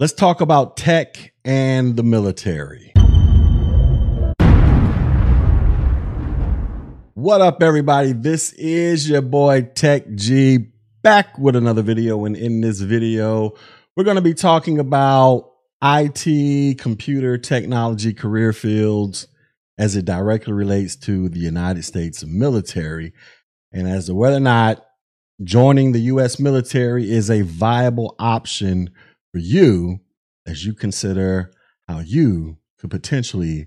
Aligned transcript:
Let's 0.00 0.12
talk 0.12 0.40
about 0.40 0.76
tech 0.76 1.32
and 1.44 1.96
the 1.96 2.02
military. 2.02 2.92
What 7.14 7.40
up, 7.40 7.62
everybody? 7.62 8.10
This 8.10 8.52
is 8.54 9.08
your 9.08 9.22
boy 9.22 9.70
Tech 9.76 10.12
G 10.16 10.66
back 11.02 11.38
with 11.38 11.54
another 11.54 11.82
video. 11.82 12.24
And 12.24 12.36
in 12.36 12.60
this 12.60 12.80
video, 12.80 13.52
we're 13.94 14.02
going 14.02 14.16
to 14.16 14.20
be 14.20 14.34
talking 14.34 14.80
about 14.80 15.52
IT, 15.80 16.80
computer 16.80 17.38
technology 17.38 18.12
career 18.12 18.52
fields 18.52 19.28
as 19.78 19.94
it 19.94 20.06
directly 20.06 20.54
relates 20.54 20.96
to 20.96 21.28
the 21.28 21.38
United 21.38 21.84
States 21.84 22.24
military 22.24 23.12
and 23.70 23.86
as 23.86 24.06
to 24.06 24.14
whether 24.16 24.38
or 24.38 24.40
not 24.40 24.84
joining 25.44 25.92
the 25.92 26.00
U.S. 26.00 26.40
military 26.40 27.08
is 27.08 27.30
a 27.30 27.42
viable 27.42 28.16
option 28.18 28.90
for 29.34 29.40
you 29.40 29.98
as 30.46 30.64
you 30.64 30.72
consider 30.72 31.50
how 31.88 31.98
you 31.98 32.56
could 32.78 32.88
potentially 32.88 33.66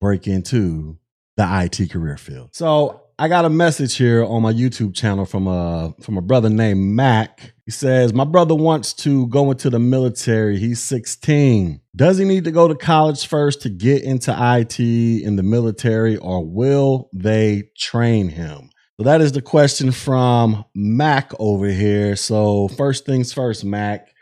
break 0.00 0.26
into 0.26 0.98
the 1.36 1.46
IT 1.46 1.90
career 1.90 2.16
field. 2.16 2.48
So 2.54 3.02
I 3.18 3.28
got 3.28 3.44
a 3.44 3.50
message 3.50 3.96
here 3.96 4.24
on 4.24 4.40
my 4.40 4.52
YouTube 4.52 4.94
channel 4.94 5.26
from 5.26 5.46
a 5.46 5.92
from 6.00 6.16
a 6.16 6.22
brother 6.22 6.48
named 6.48 6.80
Mac. 6.80 7.52
He 7.66 7.70
says, 7.70 8.14
"My 8.14 8.24
brother 8.24 8.54
wants 8.54 8.94
to 9.04 9.26
go 9.26 9.50
into 9.50 9.68
the 9.68 9.78
military. 9.78 10.58
He's 10.58 10.80
16. 10.80 11.80
Does 11.94 12.16
he 12.16 12.24
need 12.24 12.44
to 12.44 12.50
go 12.50 12.66
to 12.66 12.74
college 12.74 13.26
first 13.26 13.60
to 13.62 13.68
get 13.68 14.02
into 14.02 14.34
IT 14.34 14.80
in 14.80 15.36
the 15.36 15.42
military 15.42 16.16
or 16.16 16.42
will 16.42 17.10
they 17.12 17.64
train 17.76 18.30
him?" 18.30 18.70
So 18.96 19.04
that 19.04 19.20
is 19.20 19.32
the 19.32 19.42
question 19.42 19.92
from 19.92 20.64
Mac 20.74 21.32
over 21.38 21.66
here. 21.66 22.16
So 22.16 22.68
first 22.68 23.04
things 23.04 23.34
first, 23.34 23.66
Mac, 23.66 24.13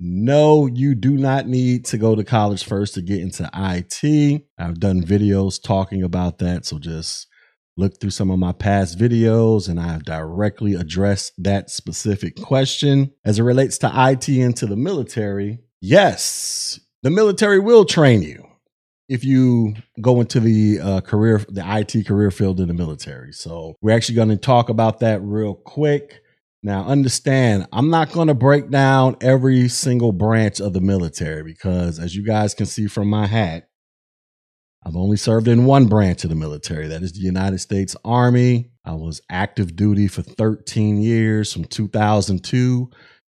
no, 0.00 0.66
you 0.66 0.94
do 0.94 1.16
not 1.16 1.46
need 1.46 1.84
to 1.86 1.98
go 1.98 2.14
to 2.14 2.24
college 2.24 2.64
first 2.64 2.94
to 2.94 3.02
get 3.02 3.20
into 3.20 3.50
IT. 3.54 4.42
I've 4.58 4.80
done 4.80 5.02
videos 5.02 5.62
talking 5.62 6.02
about 6.02 6.38
that. 6.38 6.66
So 6.66 6.78
just 6.78 7.26
look 7.76 8.00
through 8.00 8.10
some 8.10 8.30
of 8.30 8.38
my 8.38 8.52
past 8.52 8.98
videos 8.98 9.68
and 9.68 9.80
I've 9.80 10.04
directly 10.04 10.74
addressed 10.74 11.32
that 11.38 11.70
specific 11.70 12.36
question. 12.36 13.12
As 13.24 13.38
it 13.38 13.42
relates 13.42 13.78
to 13.78 13.92
IT 13.94 14.28
into 14.28 14.66
the 14.66 14.76
military, 14.76 15.60
yes, 15.80 16.80
the 17.02 17.10
military 17.10 17.60
will 17.60 17.84
train 17.84 18.22
you 18.22 18.44
if 19.08 19.24
you 19.24 19.74
go 20.00 20.20
into 20.20 20.38
the 20.38 20.80
uh, 20.80 21.00
career, 21.00 21.42
the 21.48 21.64
IT 21.64 22.06
career 22.06 22.30
field 22.30 22.60
in 22.60 22.68
the 22.68 22.74
military. 22.74 23.32
So 23.32 23.74
we're 23.80 23.96
actually 23.96 24.16
going 24.16 24.28
to 24.28 24.36
talk 24.36 24.68
about 24.68 25.00
that 25.00 25.22
real 25.22 25.54
quick. 25.54 26.20
Now, 26.62 26.84
understand, 26.86 27.68
I'm 27.72 27.88
not 27.88 28.10
going 28.10 28.28
to 28.28 28.34
break 28.34 28.68
down 28.70 29.16
every 29.20 29.68
single 29.68 30.10
branch 30.10 30.60
of 30.60 30.72
the 30.72 30.80
military 30.80 31.44
because, 31.44 32.00
as 32.00 32.16
you 32.16 32.24
guys 32.24 32.54
can 32.54 32.66
see 32.66 32.88
from 32.88 33.08
my 33.08 33.26
hat, 33.26 33.68
I've 34.84 34.96
only 34.96 35.16
served 35.16 35.48
in 35.48 35.66
one 35.66 35.86
branch 35.86 36.24
of 36.24 36.30
the 36.30 36.36
military. 36.36 36.88
That 36.88 37.02
is 37.02 37.12
the 37.12 37.20
United 37.20 37.58
States 37.58 37.94
Army. 38.04 38.70
I 38.84 38.94
was 38.94 39.20
active 39.30 39.76
duty 39.76 40.08
for 40.08 40.22
13 40.22 41.00
years 41.00 41.52
from 41.52 41.64
2002 41.64 42.90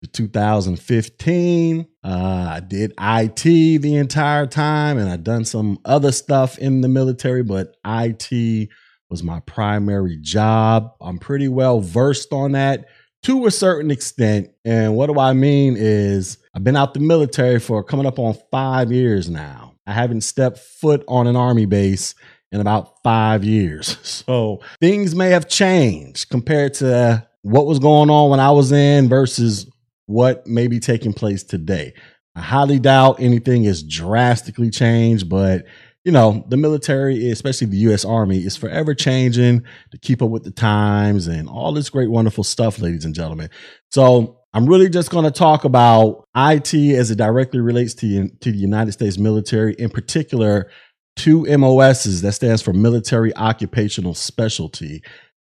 to 0.02 0.10
2015. 0.10 1.86
Uh, 2.02 2.08
I 2.08 2.60
did 2.60 2.92
IT 2.98 3.42
the 3.42 3.96
entire 3.96 4.46
time 4.46 4.96
and 4.96 5.10
I've 5.10 5.24
done 5.24 5.44
some 5.44 5.78
other 5.84 6.12
stuff 6.12 6.56
in 6.58 6.80
the 6.80 6.88
military, 6.88 7.42
but 7.42 7.76
IT 7.84 8.68
was 9.10 9.22
my 9.22 9.40
primary 9.40 10.18
job. 10.22 10.92
I'm 11.00 11.18
pretty 11.18 11.48
well 11.48 11.80
versed 11.80 12.32
on 12.32 12.52
that 12.52 12.86
to 13.22 13.46
a 13.46 13.50
certain 13.50 13.90
extent. 13.90 14.50
And 14.64 14.96
what 14.96 15.06
do 15.12 15.18
I 15.18 15.32
mean 15.32 15.76
is 15.78 16.38
I've 16.54 16.64
been 16.64 16.76
out 16.76 16.94
the 16.94 17.00
military 17.00 17.60
for 17.60 17.82
coming 17.84 18.06
up 18.06 18.18
on 18.18 18.34
five 18.50 18.90
years 18.92 19.28
now. 19.28 19.74
I 19.86 19.92
haven't 19.92 20.22
stepped 20.22 20.58
foot 20.58 21.04
on 21.08 21.26
an 21.26 21.36
army 21.36 21.66
base 21.66 22.14
in 22.52 22.60
about 22.60 23.02
five 23.02 23.44
years. 23.44 23.96
So 24.30 24.60
things 24.80 25.14
may 25.14 25.30
have 25.30 25.48
changed 25.48 26.28
compared 26.28 26.74
to 26.74 27.26
what 27.42 27.66
was 27.66 27.78
going 27.78 28.10
on 28.10 28.30
when 28.30 28.38
I 28.38 28.50
was 28.50 28.70
in 28.70 29.08
versus 29.08 29.66
what 30.06 30.46
may 30.46 30.68
be 30.68 30.78
taking 30.78 31.12
place 31.12 31.42
today. 31.42 31.94
I 32.36 32.42
highly 32.42 32.78
doubt 32.78 33.20
anything 33.20 33.64
is 33.64 33.82
drastically 33.82 34.70
changed, 34.70 35.28
but 35.28 35.64
you 36.04 36.12
know, 36.12 36.44
the 36.48 36.56
military, 36.56 37.30
especially 37.30 37.66
the 37.66 37.76
U.S. 37.78 38.04
Army, 38.04 38.38
is 38.38 38.56
forever 38.56 38.94
changing 38.94 39.62
to 39.90 39.98
keep 39.98 40.22
up 40.22 40.30
with 40.30 40.44
the 40.44 40.50
times 40.50 41.26
and 41.26 41.48
all 41.48 41.72
this 41.72 41.90
great, 41.90 42.10
wonderful 42.10 42.44
stuff, 42.44 42.78
ladies 42.78 43.04
and 43.04 43.14
gentlemen. 43.14 43.50
So 43.90 44.38
I'm 44.54 44.66
really 44.66 44.88
just 44.88 45.10
going 45.10 45.26
to 45.26 45.30
talk 45.30 45.64
about 45.64 46.24
IT 46.34 46.74
as 46.74 47.10
it 47.10 47.16
directly 47.16 47.60
relates 47.60 47.94
to, 47.94 48.28
to 48.28 48.50
the 48.50 48.58
United 48.58 48.92
States 48.92 49.18
military, 49.18 49.74
in 49.74 49.90
particular, 49.90 50.70
two 51.16 51.44
MOSs 51.58 52.22
that 52.22 52.32
stands 52.32 52.62
for 52.62 52.72
Military 52.72 53.34
Occupational 53.36 54.14
Specialty. 54.14 55.02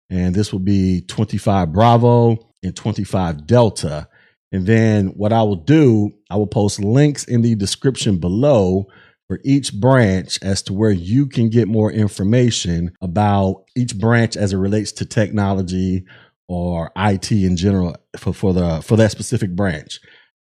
And 0.09 0.34
this 0.34 0.53
will 0.53 0.61
be 0.61 1.03
25 1.03 1.73
Bravo 1.73 2.38
and 2.62 2.75
25 2.75 3.47
Delta. 3.47 4.09
And 4.53 4.67
then 4.67 5.09
what 5.09 5.33
I 5.33 5.43
will 5.43 5.56
do, 5.56 6.12
I 6.31 6.37
will 6.37 6.47
post 6.47 6.83
links 6.83 7.25
in 7.25 7.43
the 7.43 7.55
description 7.55 8.19
below 8.19 8.87
for 9.28 9.41
each 9.44 9.75
branch 9.75 10.38
as 10.42 10.62
to 10.62 10.72
where 10.72 10.91
you 10.91 11.26
can 11.26 11.50
get 11.50 11.69
more 11.69 11.91
information 11.91 12.92
about 13.03 13.64
each 13.76 13.98
branch 13.98 14.37
as 14.37 14.53
it 14.53 14.56
relates 14.56 14.92
to 14.92 15.04
technology 15.04 16.04
or 16.48 16.92
IT 16.97 17.32
in 17.32 17.56
general 17.56 17.97
for, 18.16 18.32
for 18.32 18.53
the 18.53 18.81
for 18.82 18.97
that 18.97 19.10
specific 19.10 19.50
branch. 19.50 20.00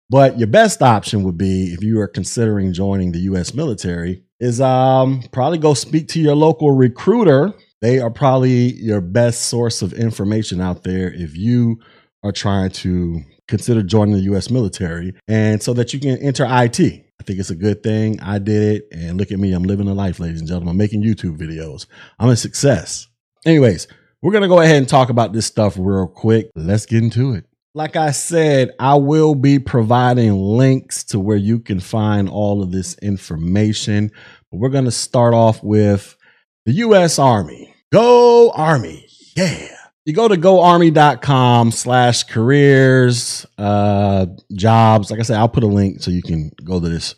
But 0.10 0.38
your 0.38 0.48
best 0.48 0.82
option 0.82 1.24
would 1.24 1.38
be 1.38 1.74
if 1.74 1.84
you 1.84 2.00
are 2.02 2.08
considering 2.08 2.74
joining 2.74 3.12
the 3.12 3.20
US 3.20 3.54
military 3.54 4.24
is 4.40 4.60
um 4.60 5.22
probably 5.32 5.60
go 5.60 5.74
speak 5.74 6.08
to 6.10 6.20
your 6.20 6.36
local 6.36 6.72
recruiter. 6.72 7.54
They 7.82 8.00
are 8.00 8.12
probably 8.12 8.74
your 8.74 9.02
best 9.02 9.44
source 9.44 9.82
of 9.82 9.94
information 9.94 10.60
out 10.60 10.84
there 10.84 11.12
if 11.14 11.38
you 11.38 11.80
are 12.24 12.32
trying 12.32 12.72
to 12.72 13.22
consider 13.48 13.84
joining 13.84 14.16
the 14.16 14.34
US 14.34 14.50
military 14.50 15.14
and 15.28 15.62
so 15.62 15.74
that 15.74 15.94
you 15.94 16.00
can 16.00 16.18
enter 16.18 16.46
IT. 16.50 17.06
I 17.22 17.24
think 17.24 17.38
it's 17.38 17.52
a 17.52 17.56
good 17.56 17.84
thing. 17.84 18.20
I 18.20 18.40
did 18.40 18.78
it. 18.78 18.88
And 18.92 19.20
look 19.20 19.32
at 19.32 19.38
me. 19.38 19.54
I'm 19.54 19.62
living 19.62 19.88
a 19.88 19.94
life, 19.94 20.20
ladies 20.20 20.40
and 20.40 20.48
gentlemen. 20.48 20.70
I'm 20.72 20.78
making 20.78 21.04
YouTube 21.04 21.38
videos. 21.38 21.86
I'm 22.18 22.30
a 22.30 22.36
success. 22.36 23.08
Anyways, 23.46 23.88
we're 24.24 24.32
going 24.32 24.42
to 24.42 24.48
go 24.48 24.60
ahead 24.60 24.78
and 24.78 24.90
talk 24.90 25.10
about 25.10 25.32
this 25.32 25.46
stuff 25.46 25.76
real 25.78 26.08
quick. 26.08 26.50
Let's 26.56 26.88
get 26.88 27.04
into 27.04 27.34
it. 27.34 27.46
Like 27.76 27.96
I 27.96 28.10
said, 28.10 28.72
I 28.80 28.96
will 28.96 29.36
be 29.36 29.60
providing 29.60 30.34
links 30.34 31.04
to 31.06 31.20
where 31.20 31.38
you 31.38 31.60
can 31.60 31.80
find 31.80 32.28
all 32.28 32.64
of 32.64 32.72
this 32.72 32.96
information. 33.04 34.12
But 34.50 34.58
we're 34.58 34.70
going 34.70 34.86
to 34.86 34.92
start 34.92 35.36
off 35.36 35.64
with 35.64 36.18
the 36.66 36.72
U.S. 36.72 37.20
Army. 37.20 37.76
Go 37.92 38.50
Army. 38.50 39.06
Yeah 39.36 39.81
you 40.06 40.14
go 40.14 40.28
to 40.28 40.36
goarmy.com 40.36 41.72
slash 41.72 42.24
careers 42.24 43.46
uh 43.58 44.26
jobs. 44.54 45.12
Like 45.12 45.20
i 45.20 45.24
said 45.24 45.38
i'll 45.38 45.50
put 45.50 45.64
a 45.64 45.68
link 45.68 46.02
so 46.02 46.12
you 46.12 46.24
can 46.24 46.52
go 46.64 46.80
to 46.80 46.90
this. 46.90 47.16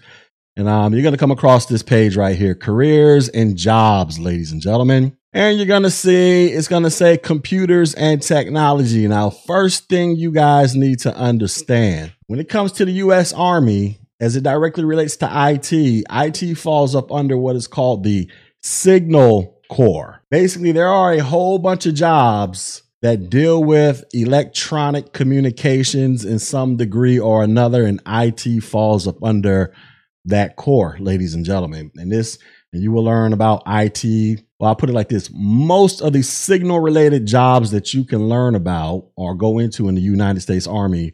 And 0.56 0.70
um, 0.70 0.94
you're 0.94 1.02
going 1.02 1.16
to 1.16 1.20
come 1.20 1.32
across 1.32 1.66
this 1.66 1.82
page 1.82 2.16
right 2.16 2.38
here 2.38 2.56
careers 2.56 3.30
and 3.30 3.58
jobs 3.58 4.20
ladies 4.20 4.52
and 4.52 4.62
gentlemen. 4.62 5.18
And 5.36 5.58
you're 5.58 5.66
going 5.66 5.84
to 5.84 5.90
see 5.90 6.48
it's 6.48 6.68
going 6.68 6.84
to 6.84 6.92
say 6.92 7.18
computers 7.18 7.96
and 7.96 8.22
technology. 8.22 9.08
Now 9.08 9.30
first 9.32 9.90
thing 9.90 10.16
you 10.16 10.32
guys 10.32 10.76
need 10.76 11.00
to 11.00 11.16
understand 11.16 12.14
when 12.28 12.40
it 12.40 12.50
comes 12.50 12.72
to 12.74 12.86
the 12.86 12.92
u.s 12.92 13.34
army 13.34 14.00
as 14.20 14.36
it 14.36 14.44
directly 14.44 14.86
relates 14.86 15.18
to 15.18 15.28
it 15.28 16.04
it 16.10 16.54
falls 16.56 16.96
up 16.96 17.12
under 17.12 17.38
what 17.38 17.56
is 17.56 17.68
called 17.68 18.04
the 18.04 18.30
signal 18.62 19.60
Corps. 19.70 20.22
Basically, 20.30 20.72
there 20.72 20.92
are 20.92 21.14
a 21.14 21.20
whole 21.20 21.60
bunch 21.60 21.86
of 21.86 21.96
jobs 21.96 22.84
that 23.02 23.30
deal 23.30 23.62
with 23.62 24.04
electronic 24.14 25.12
communications 25.12 26.24
in 26.24 26.40
some 26.40 26.78
degree 26.78 27.20
or 27.20 27.44
another, 27.44 27.86
and 27.86 28.02
IT 28.08 28.64
falls 28.64 29.08
up 29.08 29.22
under 29.22 29.74
that 30.26 30.56
corps, 30.56 30.96
ladies 31.00 31.34
and 31.34 31.46
gentlemen. 31.46 31.92
And 31.96 32.12
this, 32.12 32.40
and 32.72 32.82
you 32.82 32.92
will 32.92 33.04
learn 33.04 33.34
about 33.34 33.64
IT. 33.68 34.42
Well, 34.58 34.70
I'll 34.70 34.76
put 34.76 34.90
it 34.90 34.94
like 34.94 35.10
this 35.10 35.30
most 35.34 36.02
of 36.02 36.14
the 36.14 36.22
signal 36.22 36.80
related 36.80 37.26
jobs 37.26 37.72
that 37.72 37.94
you 37.94 38.06
can 38.06 38.30
learn 38.30 38.56
about 38.56 39.10
or 39.18 39.36
go 39.36 39.60
into 39.60 39.90
in 39.90 39.96
the 39.96 40.02
United 40.02 40.40
States 40.40 40.66
Army, 40.66 41.14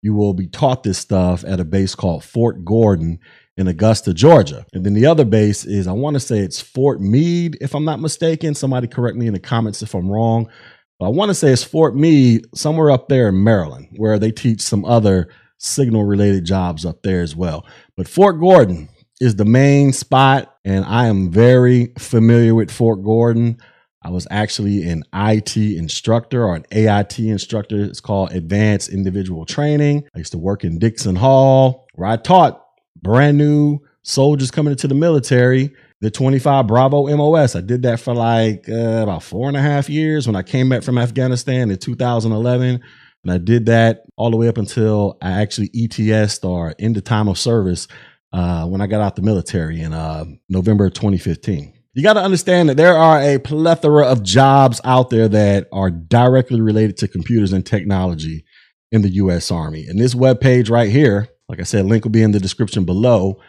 you 0.00 0.14
will 0.14 0.32
be 0.32 0.46
taught 0.46 0.84
this 0.84 0.98
stuff 0.98 1.44
at 1.46 1.60
a 1.60 1.64
base 1.64 1.94
called 1.94 2.24
Fort 2.24 2.64
Gordon 2.64 3.18
in 3.56 3.68
Augusta, 3.68 4.12
Georgia. 4.12 4.66
And 4.72 4.84
then 4.84 4.94
the 4.94 5.06
other 5.06 5.24
base 5.24 5.64
is, 5.64 5.86
I 5.86 5.92
want 5.92 6.14
to 6.14 6.20
say 6.20 6.38
it's 6.38 6.60
Fort 6.60 7.00
Meade, 7.00 7.56
if 7.60 7.74
I'm 7.74 7.84
not 7.84 8.00
mistaken. 8.00 8.54
Somebody 8.54 8.86
correct 8.86 9.16
me 9.16 9.26
in 9.26 9.32
the 9.32 9.40
comments 9.40 9.82
if 9.82 9.94
I'm 9.94 10.10
wrong. 10.10 10.50
But 10.98 11.06
I 11.06 11.08
want 11.10 11.30
to 11.30 11.34
say 11.34 11.52
it's 11.52 11.64
Fort 11.64 11.96
Meade, 11.96 12.46
somewhere 12.54 12.90
up 12.90 13.08
there 13.08 13.28
in 13.28 13.42
Maryland, 13.42 13.88
where 13.96 14.18
they 14.18 14.30
teach 14.30 14.60
some 14.60 14.84
other 14.84 15.28
signal 15.58 16.04
related 16.04 16.44
jobs 16.44 16.84
up 16.84 17.02
there 17.02 17.22
as 17.22 17.34
well. 17.34 17.66
But 17.96 18.08
Fort 18.08 18.38
Gordon 18.38 18.88
is 19.20 19.36
the 19.36 19.44
main 19.44 19.92
spot, 19.92 20.54
and 20.64 20.84
I 20.84 21.06
am 21.06 21.30
very 21.30 21.92
familiar 21.98 22.54
with 22.54 22.70
Fort 22.70 23.02
Gordon. 23.02 23.58
I 24.02 24.10
was 24.10 24.26
actually 24.30 24.88
an 24.88 25.02
IT 25.14 25.56
instructor 25.56 26.44
or 26.44 26.54
an 26.54 26.66
AIT 26.70 27.18
instructor. 27.18 27.82
It's 27.82 28.00
called 28.00 28.32
Advanced 28.32 28.90
Individual 28.90 29.46
Training. 29.46 30.04
I 30.14 30.18
used 30.18 30.32
to 30.32 30.38
work 30.38 30.64
in 30.64 30.78
Dixon 30.78 31.16
Hall, 31.16 31.86
where 31.94 32.08
I 32.08 32.16
taught 32.16 32.65
brand 33.06 33.38
new 33.38 33.78
soldiers 34.02 34.50
coming 34.50 34.72
into 34.72 34.88
the 34.88 34.94
military, 34.94 35.72
the 36.00 36.10
25 36.10 36.66
Bravo 36.66 37.06
MOS. 37.16 37.54
I 37.54 37.60
did 37.60 37.82
that 37.82 38.00
for 38.00 38.14
like 38.14 38.68
uh, 38.68 39.02
about 39.02 39.22
four 39.22 39.48
and 39.48 39.56
a 39.56 39.62
half 39.62 39.88
years 39.88 40.26
when 40.26 40.36
I 40.36 40.42
came 40.42 40.68
back 40.68 40.82
from 40.82 40.98
Afghanistan 40.98 41.70
in 41.70 41.78
2011. 41.78 42.82
And 43.22 43.32
I 43.32 43.38
did 43.38 43.66
that 43.66 44.02
all 44.16 44.30
the 44.30 44.36
way 44.36 44.48
up 44.48 44.58
until 44.58 45.18
I 45.22 45.40
actually 45.40 45.70
ETS 45.72 46.44
or 46.44 46.72
in 46.78 46.92
the 46.92 47.00
time 47.00 47.28
of 47.28 47.38
service 47.38 47.86
uh, 48.32 48.66
when 48.66 48.80
I 48.80 48.88
got 48.88 49.00
out 49.00 49.16
the 49.16 49.22
military 49.22 49.80
in 49.80 49.92
uh, 49.92 50.24
November 50.48 50.90
2015. 50.90 51.72
You 51.94 52.02
got 52.02 52.14
to 52.14 52.22
understand 52.22 52.68
that 52.68 52.76
there 52.76 52.96
are 52.96 53.20
a 53.22 53.38
plethora 53.38 54.06
of 54.06 54.22
jobs 54.22 54.80
out 54.84 55.10
there 55.10 55.28
that 55.28 55.68
are 55.72 55.90
directly 55.90 56.60
related 56.60 56.98
to 56.98 57.08
computers 57.08 57.52
and 57.52 57.64
technology 57.64 58.44
in 58.92 59.02
the 59.02 59.10
U.S. 59.10 59.50
Army. 59.50 59.86
And 59.86 59.98
this 59.98 60.14
web 60.14 60.40
page 60.40 60.68
right 60.68 60.90
here, 60.90 61.28
like 61.48 61.60
I 61.60 61.64
said, 61.64 61.86
link 61.86 62.04
will 62.04 62.10
be 62.10 62.22
in 62.22 62.32
the 62.32 62.40
description 62.40 62.84
below. 62.84 63.40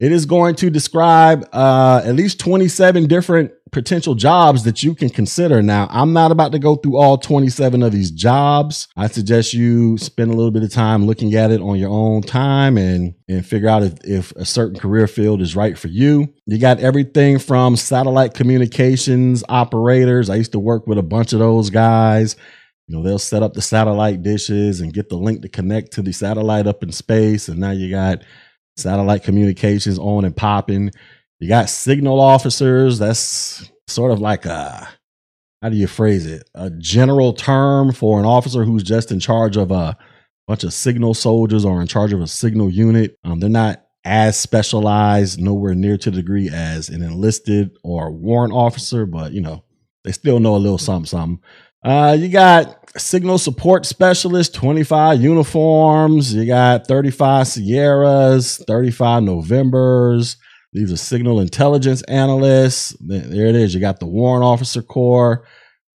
It 0.00 0.10
is 0.10 0.26
going 0.26 0.56
to 0.56 0.68
describe 0.68 1.48
uh, 1.52 2.02
at 2.04 2.16
least 2.16 2.40
27 2.40 3.06
different 3.06 3.52
potential 3.70 4.14
jobs 4.14 4.64
that 4.64 4.82
you 4.82 4.94
can 4.94 5.08
consider. 5.08 5.62
Now, 5.62 5.86
I'm 5.90 6.12
not 6.12 6.32
about 6.32 6.52
to 6.52 6.58
go 6.58 6.74
through 6.74 6.96
all 6.96 7.16
27 7.16 7.82
of 7.82 7.92
these 7.92 8.10
jobs. 8.10 8.88
I 8.96 9.06
suggest 9.06 9.54
you 9.54 9.96
spend 9.98 10.32
a 10.32 10.34
little 10.34 10.50
bit 10.50 10.64
of 10.64 10.72
time 10.72 11.06
looking 11.06 11.34
at 11.34 11.52
it 11.52 11.60
on 11.60 11.78
your 11.78 11.90
own 11.90 12.22
time 12.22 12.76
and, 12.76 13.14
and 13.28 13.46
figure 13.46 13.68
out 13.68 13.84
if, 13.84 13.94
if 14.02 14.32
a 14.32 14.44
certain 14.44 14.78
career 14.78 15.06
field 15.06 15.40
is 15.40 15.54
right 15.54 15.78
for 15.78 15.88
you. 15.88 16.34
You 16.46 16.58
got 16.58 16.80
everything 16.80 17.38
from 17.38 17.76
satellite 17.76 18.34
communications 18.34 19.44
operators. 19.48 20.28
I 20.28 20.34
used 20.34 20.52
to 20.52 20.58
work 20.58 20.86
with 20.86 20.98
a 20.98 21.02
bunch 21.02 21.32
of 21.32 21.38
those 21.38 21.70
guys. 21.70 22.34
You 22.92 22.98
know, 22.98 23.04
they'll 23.04 23.18
set 23.18 23.42
up 23.42 23.54
the 23.54 23.62
satellite 23.62 24.22
dishes 24.22 24.82
and 24.82 24.92
get 24.92 25.08
the 25.08 25.16
link 25.16 25.40
to 25.42 25.48
connect 25.48 25.92
to 25.92 26.02
the 26.02 26.12
satellite 26.12 26.66
up 26.66 26.82
in 26.82 26.92
space. 26.92 27.48
And 27.48 27.58
now 27.58 27.70
you 27.70 27.90
got 27.90 28.22
satellite 28.76 29.22
communications 29.22 29.98
on 29.98 30.26
and 30.26 30.36
popping. 30.36 30.90
You 31.40 31.48
got 31.48 31.70
signal 31.70 32.20
officers. 32.20 32.98
That's 32.98 33.72
sort 33.86 34.12
of 34.12 34.18
like 34.18 34.44
a, 34.44 34.86
how 35.62 35.70
do 35.70 35.76
you 35.76 35.86
phrase 35.86 36.26
it? 36.26 36.50
A 36.54 36.68
general 36.68 37.32
term 37.32 37.92
for 37.92 38.20
an 38.20 38.26
officer 38.26 38.62
who's 38.62 38.82
just 38.82 39.10
in 39.10 39.20
charge 39.20 39.56
of 39.56 39.70
a 39.70 39.96
bunch 40.46 40.62
of 40.62 40.74
signal 40.74 41.14
soldiers 41.14 41.64
or 41.64 41.80
in 41.80 41.86
charge 41.86 42.12
of 42.12 42.20
a 42.20 42.26
signal 42.26 42.68
unit. 42.68 43.16
Um, 43.24 43.40
they're 43.40 43.48
not 43.48 43.86
as 44.04 44.38
specialized, 44.38 45.40
nowhere 45.40 45.74
near 45.74 45.96
to 45.96 46.10
the 46.10 46.18
degree 46.18 46.50
as 46.52 46.90
an 46.90 47.02
enlisted 47.02 47.70
or 47.82 48.10
warrant 48.10 48.52
officer, 48.52 49.06
but 49.06 49.32
you 49.32 49.40
know, 49.40 49.64
they 50.04 50.12
still 50.12 50.40
know 50.40 50.56
a 50.56 50.58
little 50.58 50.76
something, 50.76 51.06
something. 51.06 51.42
Uh, 51.82 52.16
you 52.18 52.28
got 52.28 52.78
signal 52.98 53.38
support 53.38 53.86
specialist, 53.86 54.54
25 54.54 55.20
uniforms. 55.20 56.34
You 56.34 56.46
got 56.46 56.86
35 56.86 57.48
Sierras, 57.48 58.62
35 58.66 59.24
Novembers. 59.24 60.36
These 60.72 60.92
are 60.92 60.96
signal 60.96 61.40
intelligence 61.40 62.02
analysts. 62.04 62.96
There 63.00 63.46
it 63.46 63.54
is. 63.54 63.74
You 63.74 63.80
got 63.80 64.00
the 64.00 64.06
warrant 64.06 64.44
officer 64.44 64.82
corps. 64.82 65.46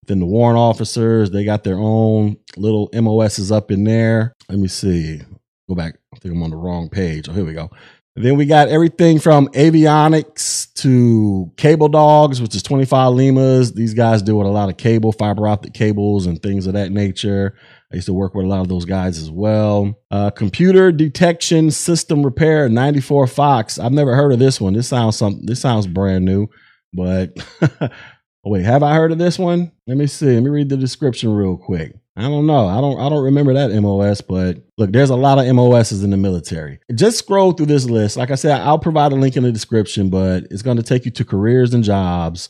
Then 0.06 0.19
the 0.19 0.25
warrant 0.25 0.57
officers, 0.60 1.31
they 1.31 1.44
got 1.44 1.63
their 1.63 1.78
own 1.78 2.38
little 2.56 2.89
MOSs 2.94 3.51
up 3.51 3.72
in 3.72 3.84
there. 3.84 4.34
Let 4.50 4.60
me 4.60 4.68
see. 4.68 5.22
Go 5.68 5.75
back. 5.75 5.98
I 6.13 6.19
think 6.19 6.34
I'm 6.34 6.44
on 6.44 6.51
the 6.51 6.56
wrong 6.56 6.89
page. 6.89 7.28
Oh, 7.28 7.34
here 7.34 7.44
we 7.44 7.54
go. 7.54 7.69
Then 8.18 8.36
we 8.36 8.48
got 8.48 8.69
everything 8.69 9.19
from 9.19 9.48
avionics 9.50 10.74
to 10.75 11.52
cable 11.56 11.88
dogs, 11.88 12.42
which 12.42 12.56
is 12.56 12.64
25 12.64 13.14
Limas. 13.14 13.74
These 13.74 13.94
guys 13.94 14.24
deal 14.24 14.40
with 14.40 14.48
a 14.48 14.52
lot 14.52 14.69
of 14.69 14.78
cable, 14.78 15.12
fiber 15.12 15.48
optic 15.48 15.75
cables, 15.75 16.25
and 16.25 16.42
things 16.42 16.66
of 16.66 16.74
that 16.74 16.92
nature. 16.92 17.56
I 17.92 17.96
used 17.96 18.08
to 18.08 18.14
work 18.14 18.34
with 18.34 18.46
a 18.46 18.50
lot 18.50 18.62
of 18.62 18.69
those 18.69 18.86
guys 18.86 19.19
as 19.19 19.30
well. 19.30 19.94
Uh, 20.10 20.31
computer 20.31 20.92
detection 20.92 21.69
system 21.69 22.24
repair, 22.24 22.68
94 22.68 23.28
Fox. 23.28 23.78
I've 23.78 23.92
never 23.92 24.16
heard 24.16 24.34
of 24.34 24.40
this 24.40 24.60
one. 24.60 24.74
This 24.74 24.88
sounds 24.88 25.16
something. 25.16 25.46
This 25.46 25.62
sounds 25.62 25.86
brand 25.86 26.25
new, 26.25 26.48
but 26.94 27.38
wait, 28.44 28.66
have 28.66 28.81
I 28.81 28.96
heard 28.96 29.12
of 29.12 29.20
this 29.20 29.38
one? 29.38 29.72
Let 29.86 29.98
me 29.98 30.08
see. 30.08 30.34
Let 30.34 30.42
me 30.42 30.50
read 30.50 30.70
the 30.70 30.78
description 30.78 31.30
real 31.30 31.56
quick. 31.56 31.94
I 32.18 32.24
don't 32.24 32.48
know. 32.48 32.68
I 32.68 32.81
don't 32.81 33.00
I 33.00 33.10
don't 33.10 33.24
remember 33.24 33.54
that 33.54 33.72
MOS, 33.80 34.22
but 34.22 34.58
look, 34.78 34.92
there's 34.92 35.12
a 35.12 35.16
lot 35.16 35.38
of 35.38 35.56
MOSs 35.56 36.04
in 36.04 36.10
the 36.10 36.18
military. 36.18 36.80
Just 36.96 37.19
scroll 37.19 37.52
through 37.52 37.68
this 37.68 37.86
list. 37.86 38.18
Like 38.18 38.31
I 38.31 38.36
said, 38.36 38.60
I'll 38.62 38.80
provide 38.80 39.12
a 39.12 39.16
link 39.16 39.38
in 39.38 39.44
the 39.44 39.52
description, 39.52 40.10
but 40.10 40.46
it's 40.50 40.64
going 40.64 40.78
to 40.78 40.84
take 40.84 41.06
you 41.06 41.12
to 41.12 41.24
careers 41.24 41.75
and 41.75 41.84
jobs. 41.84 42.50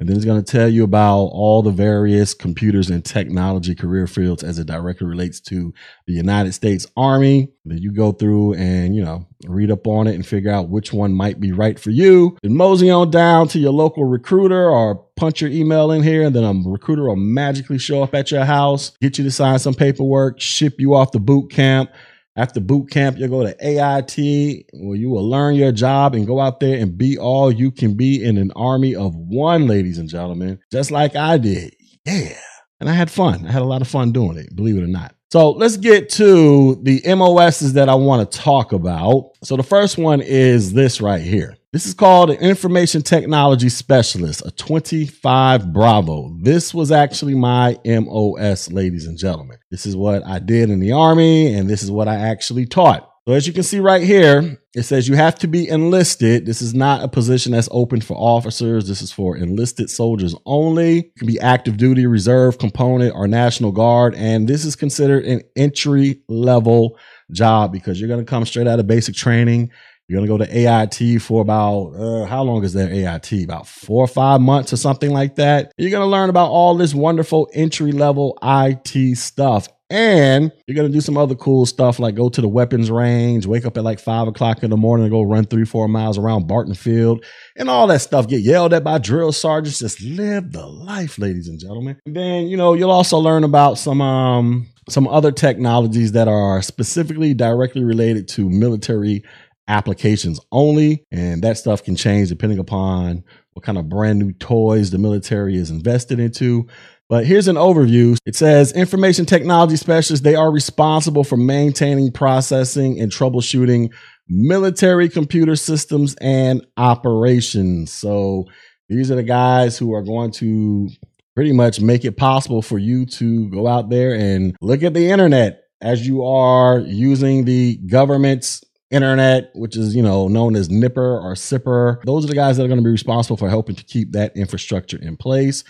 And 0.00 0.08
then 0.08 0.16
it's 0.16 0.24
going 0.24 0.42
to 0.42 0.52
tell 0.52 0.68
you 0.68 0.82
about 0.82 1.18
all 1.18 1.62
the 1.62 1.70
various 1.70 2.34
computers 2.34 2.90
and 2.90 3.04
technology 3.04 3.76
career 3.76 4.08
fields 4.08 4.42
as 4.42 4.58
it 4.58 4.66
directly 4.66 5.06
relates 5.06 5.40
to 5.42 5.72
the 6.06 6.12
United 6.12 6.52
States 6.52 6.84
Army. 6.96 7.52
Then 7.64 7.78
you 7.78 7.92
go 7.92 8.10
through 8.10 8.54
and, 8.54 8.96
you 8.96 9.04
know, 9.04 9.26
read 9.46 9.70
up 9.70 9.86
on 9.86 10.08
it 10.08 10.16
and 10.16 10.26
figure 10.26 10.50
out 10.50 10.68
which 10.68 10.92
one 10.92 11.12
might 11.12 11.38
be 11.38 11.52
right 11.52 11.78
for 11.78 11.90
you. 11.90 12.36
Then 12.42 12.56
mosey 12.56 12.90
on 12.90 13.12
down 13.12 13.46
to 13.48 13.60
your 13.60 13.72
local 13.72 14.04
recruiter 14.04 14.68
or 14.68 14.96
punch 15.16 15.40
your 15.40 15.50
email 15.50 15.92
in 15.92 16.02
here. 16.02 16.26
And 16.26 16.34
then 16.34 16.44
a 16.44 16.68
recruiter 16.68 17.04
will 17.04 17.16
magically 17.16 17.78
show 17.78 18.02
up 18.02 18.14
at 18.14 18.32
your 18.32 18.44
house, 18.44 18.96
get 19.00 19.16
you 19.16 19.24
to 19.24 19.30
sign 19.30 19.60
some 19.60 19.74
paperwork, 19.74 20.40
ship 20.40 20.80
you 20.80 20.94
off 20.94 21.12
the 21.12 21.20
boot 21.20 21.50
camp 21.52 21.90
after 22.36 22.60
boot 22.60 22.90
camp, 22.90 23.16
you'll 23.18 23.28
go 23.28 23.44
to 23.44 23.56
AIT 23.60 24.66
where 24.74 24.96
you 24.96 25.08
will 25.10 25.28
learn 25.28 25.54
your 25.54 25.72
job 25.72 26.14
and 26.14 26.26
go 26.26 26.40
out 26.40 26.60
there 26.60 26.78
and 26.78 26.98
be 26.98 27.16
all 27.16 27.52
you 27.52 27.70
can 27.70 27.96
be 27.96 28.24
in 28.24 28.38
an 28.38 28.50
army 28.56 28.94
of 28.94 29.14
one, 29.14 29.66
ladies 29.66 29.98
and 29.98 30.08
gentlemen, 30.08 30.58
just 30.72 30.90
like 30.90 31.14
I 31.14 31.38
did. 31.38 31.74
Yeah. 32.04 32.36
And 32.80 32.88
I 32.90 32.92
had 32.92 33.10
fun. 33.10 33.46
I 33.46 33.52
had 33.52 33.62
a 33.62 33.66
lot 33.66 33.82
of 33.82 33.88
fun 33.88 34.12
doing 34.12 34.36
it, 34.36 34.54
believe 34.54 34.76
it 34.76 34.82
or 34.82 34.88
not. 34.88 35.14
So 35.30 35.50
let's 35.50 35.76
get 35.76 36.08
to 36.10 36.76
the 36.82 37.02
MOSs 37.06 37.72
that 37.72 37.88
I 37.88 37.94
want 37.94 38.30
to 38.30 38.38
talk 38.38 38.72
about. 38.72 39.32
So 39.42 39.56
the 39.56 39.62
first 39.62 39.98
one 39.98 40.20
is 40.20 40.72
this 40.72 41.00
right 41.00 41.22
here. 41.22 41.56
This 41.74 41.86
is 41.86 41.94
called 41.94 42.30
an 42.30 42.36
information 42.36 43.02
technology 43.02 43.68
specialist, 43.68 44.46
a 44.46 44.52
25 44.52 45.72
Bravo. 45.72 46.32
This 46.40 46.72
was 46.72 46.92
actually 46.92 47.34
my 47.34 47.76
MOS, 47.84 48.70
ladies 48.70 49.08
and 49.08 49.18
gentlemen. 49.18 49.58
This 49.72 49.84
is 49.84 49.96
what 49.96 50.24
I 50.24 50.38
did 50.38 50.70
in 50.70 50.78
the 50.78 50.92
army, 50.92 51.52
and 51.52 51.68
this 51.68 51.82
is 51.82 51.90
what 51.90 52.06
I 52.06 52.14
actually 52.14 52.66
taught. 52.66 53.10
So 53.26 53.34
as 53.34 53.48
you 53.48 53.52
can 53.52 53.64
see 53.64 53.80
right 53.80 54.04
here, 54.04 54.56
it 54.76 54.84
says 54.84 55.08
you 55.08 55.16
have 55.16 55.34
to 55.40 55.48
be 55.48 55.68
enlisted. 55.68 56.46
This 56.46 56.62
is 56.62 56.74
not 56.74 57.02
a 57.02 57.08
position 57.08 57.50
that's 57.50 57.68
open 57.72 58.00
for 58.00 58.14
officers. 58.14 58.86
This 58.86 59.02
is 59.02 59.10
for 59.10 59.36
enlisted 59.36 59.90
soldiers 59.90 60.36
only. 60.46 61.10
Can 61.18 61.26
be 61.26 61.40
active 61.40 61.76
duty, 61.76 62.06
reserve 62.06 62.58
component, 62.58 63.16
or 63.16 63.26
National 63.26 63.72
Guard. 63.72 64.14
And 64.14 64.46
this 64.46 64.64
is 64.64 64.76
considered 64.76 65.24
an 65.24 65.42
entry 65.56 66.22
level 66.28 66.96
job 67.32 67.72
because 67.72 67.98
you're 67.98 68.08
going 68.08 68.24
to 68.24 68.30
come 68.30 68.44
straight 68.46 68.68
out 68.68 68.78
of 68.78 68.86
basic 68.86 69.16
training. 69.16 69.72
You're 70.06 70.20
to 70.20 70.26
go 70.26 70.36
to 70.36 70.44
AIT 70.44 71.22
for 71.22 71.40
about, 71.40 71.94
uh, 71.94 72.26
how 72.26 72.42
long 72.42 72.62
is 72.62 72.74
their 72.74 72.90
AIT? 72.90 73.44
About 73.44 73.66
four 73.66 74.04
or 74.04 74.08
five 74.08 74.40
months 74.40 74.72
or 74.72 74.76
something 74.76 75.10
like 75.10 75.36
that. 75.36 75.72
You're 75.78 75.90
to 76.02 76.06
learn 76.06 76.28
about 76.28 76.50
all 76.50 76.76
this 76.76 76.94
wonderful 76.94 77.48
entry 77.54 77.90
level 77.90 78.36
IT 78.42 79.16
stuff. 79.16 79.68
And 79.88 80.50
you're 80.66 80.82
to 80.86 80.92
do 80.92 81.00
some 81.00 81.16
other 81.16 81.34
cool 81.34 81.66
stuff 81.66 81.98
like 81.98 82.14
go 82.14 82.28
to 82.28 82.40
the 82.40 82.48
weapons 82.48 82.90
range, 82.90 83.46
wake 83.46 83.64
up 83.64 83.76
at 83.76 83.84
like 83.84 84.00
five 84.00 84.26
o'clock 84.28 84.62
in 84.62 84.70
the 84.70 84.76
morning 84.76 85.04
and 85.04 85.12
go 85.12 85.22
run 85.22 85.44
three, 85.44 85.64
four 85.64 85.88
miles 85.88 86.18
around 86.18 86.48
Barton 86.48 86.74
Field 86.74 87.24
and 87.56 87.70
all 87.70 87.86
that 87.86 88.00
stuff. 88.00 88.26
Get 88.26 88.40
yelled 88.40 88.74
at 88.74 88.82
by 88.82 88.98
drill 88.98 89.30
sergeants. 89.32 89.78
Just 89.78 90.02
live 90.02 90.52
the 90.52 90.66
life, 90.66 91.18
ladies 91.18 91.48
and 91.48 91.60
gentlemen. 91.60 91.98
And 92.06 92.16
then, 92.16 92.46
you 92.48 92.56
know, 92.56 92.74
you'll 92.74 92.90
also 92.90 93.18
learn 93.18 93.44
about 93.44 93.78
some, 93.78 94.00
um, 94.00 94.66
some 94.88 95.06
other 95.06 95.32
technologies 95.32 96.12
that 96.12 96.28
are 96.28 96.60
specifically 96.60 97.32
directly 97.32 97.84
related 97.84 98.26
to 98.28 98.48
military 98.50 99.22
applications 99.68 100.40
only. 100.52 101.04
And 101.10 101.42
that 101.42 101.58
stuff 101.58 101.82
can 101.82 101.96
change 101.96 102.28
depending 102.28 102.58
upon 102.58 103.24
what 103.52 103.64
kind 103.64 103.78
of 103.78 103.88
brand 103.88 104.18
new 104.18 104.32
toys 104.32 104.90
the 104.90 104.98
military 104.98 105.56
is 105.56 105.70
invested 105.70 106.20
into. 106.20 106.66
But 107.08 107.26
here's 107.26 107.48
an 107.48 107.56
overview. 107.56 108.16
It 108.24 108.34
says 108.34 108.72
information 108.72 109.26
technology 109.26 109.76
specialists, 109.76 110.24
they 110.24 110.34
are 110.34 110.50
responsible 110.50 111.22
for 111.22 111.36
maintaining, 111.36 112.12
processing, 112.12 112.98
and 113.00 113.12
troubleshooting 113.12 113.92
military 114.28 115.08
computer 115.08 115.54
systems 115.54 116.14
and 116.20 116.66
operations. 116.76 117.92
So 117.92 118.46
these 118.88 119.10
are 119.10 119.16
the 119.16 119.22
guys 119.22 119.78
who 119.78 119.94
are 119.94 120.02
going 120.02 120.32
to 120.32 120.88
pretty 121.34 121.52
much 121.52 121.80
make 121.80 122.04
it 122.04 122.16
possible 122.16 122.62
for 122.62 122.78
you 122.78 123.06
to 123.06 123.50
go 123.50 123.66
out 123.66 123.90
there 123.90 124.14
and 124.14 124.56
look 124.60 124.82
at 124.82 124.94
the 124.94 125.10
internet 125.10 125.64
as 125.80 126.06
you 126.06 126.24
are 126.24 126.78
using 126.78 127.44
the 127.44 127.76
government's 127.86 128.64
internet, 128.94 129.50
which 129.54 129.76
is, 129.76 129.94
you 129.94 130.02
know, 130.02 130.28
known 130.28 130.56
as 130.56 130.70
Nipper 130.70 131.18
or 131.18 131.34
Sipper. 131.34 132.02
Those 132.04 132.24
are 132.24 132.28
the 132.28 132.34
guys 132.34 132.56
that 132.56 132.64
are 132.64 132.68
going 132.68 132.80
to 132.80 132.84
be 132.84 132.90
responsible 132.90 133.36
for 133.36 133.48
helping 133.48 133.76
to 133.76 133.84
keep 133.84 134.12
that 134.12 134.36
infrastructure 134.36 134.98
in 134.98 135.16
place 135.16 135.64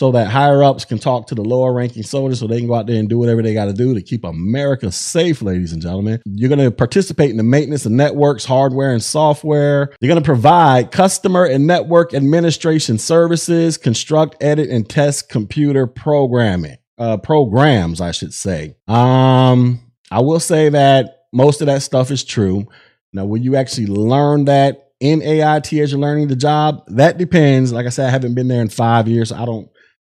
so 0.00 0.12
that 0.12 0.28
higher 0.28 0.62
ups 0.62 0.84
can 0.84 0.98
talk 0.98 1.26
to 1.26 1.34
the 1.34 1.42
lower 1.42 1.72
ranking 1.72 2.04
soldiers 2.04 2.38
so 2.38 2.46
they 2.46 2.58
can 2.58 2.68
go 2.68 2.74
out 2.74 2.86
there 2.86 2.98
and 2.98 3.08
do 3.08 3.18
whatever 3.18 3.42
they 3.42 3.52
got 3.52 3.64
to 3.64 3.72
do 3.72 3.94
to 3.94 4.02
keep 4.02 4.24
America 4.24 4.92
safe, 4.92 5.42
ladies 5.42 5.72
and 5.72 5.82
gentlemen. 5.82 6.22
You're 6.24 6.48
going 6.48 6.60
to 6.60 6.70
participate 6.70 7.30
in 7.30 7.36
the 7.36 7.42
maintenance 7.42 7.84
of 7.84 7.92
networks, 7.92 8.44
hardware, 8.44 8.92
and 8.92 9.02
software. 9.02 9.92
You're 10.00 10.08
going 10.08 10.22
to 10.22 10.26
provide 10.26 10.92
customer 10.92 11.44
and 11.44 11.66
network 11.66 12.14
administration 12.14 12.98
services, 12.98 13.76
construct, 13.76 14.36
edit, 14.40 14.70
and 14.70 14.88
test 14.88 15.28
computer 15.28 15.86
programming, 15.88 16.76
uh, 16.96 17.16
programs, 17.16 18.00
I 18.00 18.12
should 18.12 18.32
say. 18.32 18.76
Um, 18.86 19.80
I 20.10 20.20
will 20.20 20.40
say 20.40 20.68
that 20.68 21.17
most 21.32 21.60
of 21.60 21.66
that 21.66 21.82
stuff 21.82 22.10
is 22.10 22.24
true. 22.24 22.66
Now, 23.12 23.24
will 23.24 23.40
you 23.40 23.56
actually 23.56 23.86
learn 23.86 24.44
that 24.46 24.92
in 25.00 25.22
AIT 25.22 25.72
as 25.74 25.92
you're 25.92 26.00
learning 26.00 26.28
the 26.28 26.36
job? 26.36 26.84
That 26.88 27.18
depends. 27.18 27.72
Like 27.72 27.86
I 27.86 27.90
said, 27.90 28.06
I 28.06 28.10
haven't 28.10 28.34
been 28.34 28.48
there 28.48 28.62
in 28.62 28.68
five 28.68 29.08
years. 29.08 29.30
So 29.30 29.36
I 29.36 29.44
don't, 29.44 29.68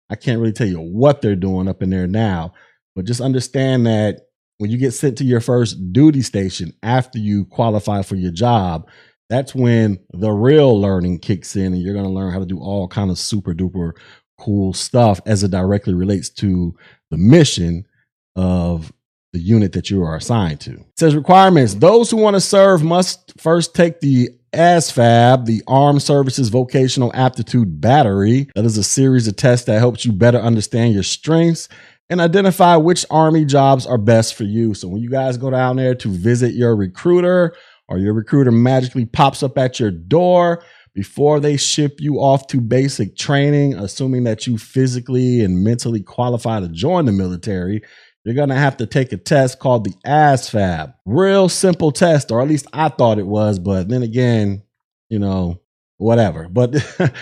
I 0.09 0.15
can't 0.15 0.39
really 0.39 0.53
tell 0.53 0.67
you 0.67 0.79
what 0.79 1.21
they're 1.21 1.35
doing 1.35 1.67
up 1.67 1.81
in 1.81 1.89
there 1.89 2.07
now. 2.07 2.53
But 2.95 3.05
just 3.05 3.21
understand 3.21 3.85
that 3.85 4.21
when 4.57 4.69
you 4.69 4.77
get 4.77 4.91
sent 4.91 5.17
to 5.19 5.23
your 5.23 5.39
first 5.39 5.93
duty 5.93 6.21
station 6.21 6.73
after 6.83 7.17
you 7.17 7.45
qualify 7.45 8.01
for 8.01 8.15
your 8.15 8.31
job, 8.31 8.89
that's 9.29 9.53
when 9.53 9.99
the 10.11 10.31
real 10.31 10.79
learning 10.79 11.19
kicks 11.19 11.55
in 11.55 11.73
and 11.73 11.81
you're 11.81 11.93
going 11.93 12.05
to 12.05 12.11
learn 12.11 12.33
how 12.33 12.39
to 12.39 12.45
do 12.45 12.59
all 12.59 12.87
kind 12.87 13.11
of 13.11 13.17
super 13.17 13.53
duper 13.53 13.91
cool 14.39 14.73
stuff 14.73 15.21
as 15.25 15.43
it 15.43 15.51
directly 15.51 15.93
relates 15.93 16.29
to 16.29 16.75
the 17.11 17.17
mission 17.17 17.85
of 18.35 18.91
the 19.33 19.39
unit 19.39 19.73
that 19.73 19.89
you 19.89 20.03
are 20.03 20.15
assigned 20.15 20.59
to. 20.61 20.71
It 20.71 20.99
says 20.99 21.15
requirements. 21.15 21.75
Those 21.75 22.09
who 22.09 22.17
want 22.17 22.35
to 22.35 22.41
serve 22.41 22.83
must 22.83 23.39
first 23.39 23.75
take 23.75 23.99
the 23.99 24.29
ASVAB, 24.53 25.45
the 25.45 25.61
Armed 25.67 26.01
Services 26.01 26.49
Vocational 26.49 27.11
Aptitude 27.13 27.79
Battery. 27.79 28.49
That 28.55 28.65
is 28.65 28.77
a 28.77 28.83
series 28.83 29.27
of 29.27 29.35
tests 29.35 29.67
that 29.67 29.79
helps 29.79 30.05
you 30.05 30.11
better 30.11 30.39
understand 30.39 30.93
your 30.93 31.03
strengths 31.03 31.69
and 32.09 32.19
identify 32.19 32.75
which 32.75 33.05
Army 33.11 33.45
jobs 33.45 33.85
are 33.85 33.99
best 33.99 34.33
for 34.33 34.43
you. 34.43 34.73
So 34.73 34.87
when 34.87 35.01
you 35.01 35.09
guys 35.09 35.37
go 35.37 35.51
down 35.51 35.75
there 35.75 35.93
to 35.95 36.09
visit 36.09 36.55
your 36.55 36.75
recruiter 36.75 37.55
or 37.87 37.99
your 37.99 38.13
recruiter 38.13 38.51
magically 38.51 39.05
pops 39.05 39.43
up 39.43 39.57
at 39.59 39.79
your 39.79 39.91
door, 39.91 40.63
before 40.95 41.39
they 41.39 41.55
ship 41.55 41.97
you 41.99 42.15
off 42.15 42.47
to 42.47 42.59
basic 42.59 43.15
training, 43.15 43.75
assuming 43.75 44.23
that 44.23 44.47
you 44.47 44.57
physically 44.57 45.41
and 45.41 45.63
mentally 45.63 46.01
qualify 46.01 46.59
to 46.59 46.67
join 46.67 47.05
the 47.05 47.11
military, 47.11 47.81
you're 48.29 48.35
going 48.35 48.49
to 48.49 48.55
have 48.55 48.77
to 48.77 48.85
take 48.85 49.11
a 49.11 49.17
test 49.17 49.57
called 49.57 49.85
the 49.85 49.93
ASVAB. 50.05 50.93
Real 51.07 51.49
simple 51.49 51.91
test, 51.91 52.29
or 52.29 52.43
at 52.43 52.47
least 52.47 52.67
I 52.73 52.89
thought 52.89 53.17
it 53.17 53.25
was, 53.25 53.57
but 53.57 53.89
then 53.89 54.03
again, 54.03 54.61
you 55.09 55.17
know, 55.17 55.59
whatever. 55.97 56.47
But 56.47 56.73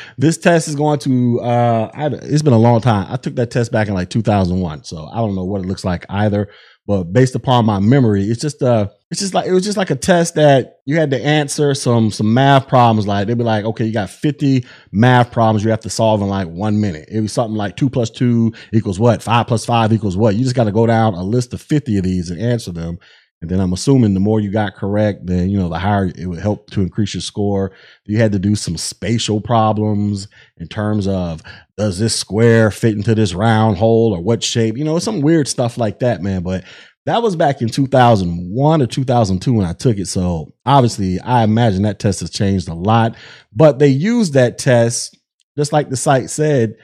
this 0.18 0.38
test 0.38 0.68
is 0.68 0.76
going 0.76 1.00
to, 1.00 1.40
uh, 1.40 1.92
I, 1.94 2.08
it's 2.08 2.42
been 2.42 2.52
a 2.52 2.60
long 2.60 2.82
time. 2.82 3.08
I 3.10 3.16
took 3.16 3.36
that 3.36 3.52
test 3.52 3.72
back 3.72 3.88
in 3.88 3.94
like 3.94 4.10
2001. 4.10 4.84
So 4.84 5.06
I 5.06 5.16
don't 5.16 5.34
know 5.34 5.46
what 5.46 5.62
it 5.62 5.68
looks 5.68 5.86
like 5.86 6.06
either. 6.10 6.50
But 6.88 7.12
based 7.12 7.36
upon 7.36 7.66
my 7.66 7.80
memory, 7.80 8.24
it's 8.24 8.40
just 8.42 8.64
uh 8.64 8.88
it's 9.12 9.20
just 9.20 9.34
like 9.34 9.46
it 9.46 9.52
was 9.52 9.66
just 9.66 9.78
like 9.78 9.90
a 9.90 9.96
test 9.96 10.36
that 10.36 10.80
you 10.86 10.96
had 10.96 11.12
to 11.12 11.22
answer 11.22 11.74
some 11.74 12.12
some 12.12 12.34
math 12.34 12.70
problems. 12.70 13.06
Like 13.06 13.28
they'd 13.28 13.38
be 13.38 13.44
like, 13.44 13.66
okay, 13.66 13.86
you 13.86 13.92
got 13.92 14.10
50 14.10 14.66
math 14.94 15.32
problems 15.32 15.66
you 15.66 15.70
have 15.70 15.82
to 15.82 15.90
solve 15.90 16.22
in 16.22 16.30
like 16.30 16.48
one 16.48 16.80
minute. 16.80 17.10
It 17.12 17.20
was 17.20 17.34
something 17.34 17.58
like 17.58 17.76
two 17.76 17.90
plus 17.90 18.10
two 18.10 18.54
equals 18.72 19.00
what? 19.02 19.22
Five 19.22 19.48
plus 19.48 19.66
five 19.66 19.92
equals 19.92 20.16
what? 20.16 20.36
You 20.36 20.44
just 20.44 20.56
got 20.56 20.64
to 20.64 20.72
go 20.72 20.88
down 20.88 21.14
a 21.14 21.24
list 21.24 21.54
of 21.54 21.62
50 21.62 21.98
of 21.98 22.04
these 22.06 22.30
and 22.30 22.42
answer 22.42 22.72
them. 22.72 23.00
And 23.42 23.52
then 23.52 23.60
I'm 23.60 23.74
assuming 23.74 24.16
the 24.16 24.20
more 24.20 24.40
you 24.40 24.52
got 24.52 24.76
correct, 24.76 25.28
then 25.28 25.50
you 25.50 25.60
know 25.60 25.70
the 25.70 25.78
higher 25.78 26.12
it 26.16 26.26
would 26.26 26.40
help 26.40 26.72
to 26.72 26.82
increase 26.82 27.14
your 27.14 27.22
score. 27.22 27.72
You 28.06 28.18
had 28.18 28.32
to 28.32 28.40
do 28.40 28.56
some 28.56 28.78
spatial 28.78 29.42
problems 29.42 30.28
in 30.58 30.68
terms 30.68 31.08
of 31.08 31.44
does 31.78 32.00
this 32.00 32.16
square 32.16 32.72
fit 32.72 32.96
into 32.96 33.14
this 33.14 33.36
round 33.36 33.78
hole 33.78 34.14
or 34.14 34.22
what 34.22 34.44
shape? 34.44 34.76
You 34.76 34.86
know, 34.86 34.98
some 34.98 35.22
weird 35.22 35.48
stuff 35.48 35.78
like 35.78 36.00
that, 36.00 36.24
man. 36.24 36.42
But 36.42 36.64
that 37.06 37.22
was 37.22 37.36
back 37.36 37.62
in 37.62 37.70
2001 37.70 38.82
or 38.82 38.88
2002 38.88 39.54
when 39.54 39.68
I 39.68 39.74
took 39.74 39.98
it. 39.98 40.08
So 40.08 40.54
obviously, 40.66 41.20
I 41.20 41.44
imagine 41.44 41.84
that 41.84 42.00
test 42.00 42.22
has 42.22 42.32
changed 42.32 42.68
a 42.68 42.74
lot. 42.74 43.16
But 43.54 43.78
they 43.78 43.88
used 43.88 44.34
that 44.34 44.58
test, 44.58 45.16
just 45.56 45.72
like 45.72 45.90
the 45.90 45.96
site 45.96 46.32
said, 46.32 46.76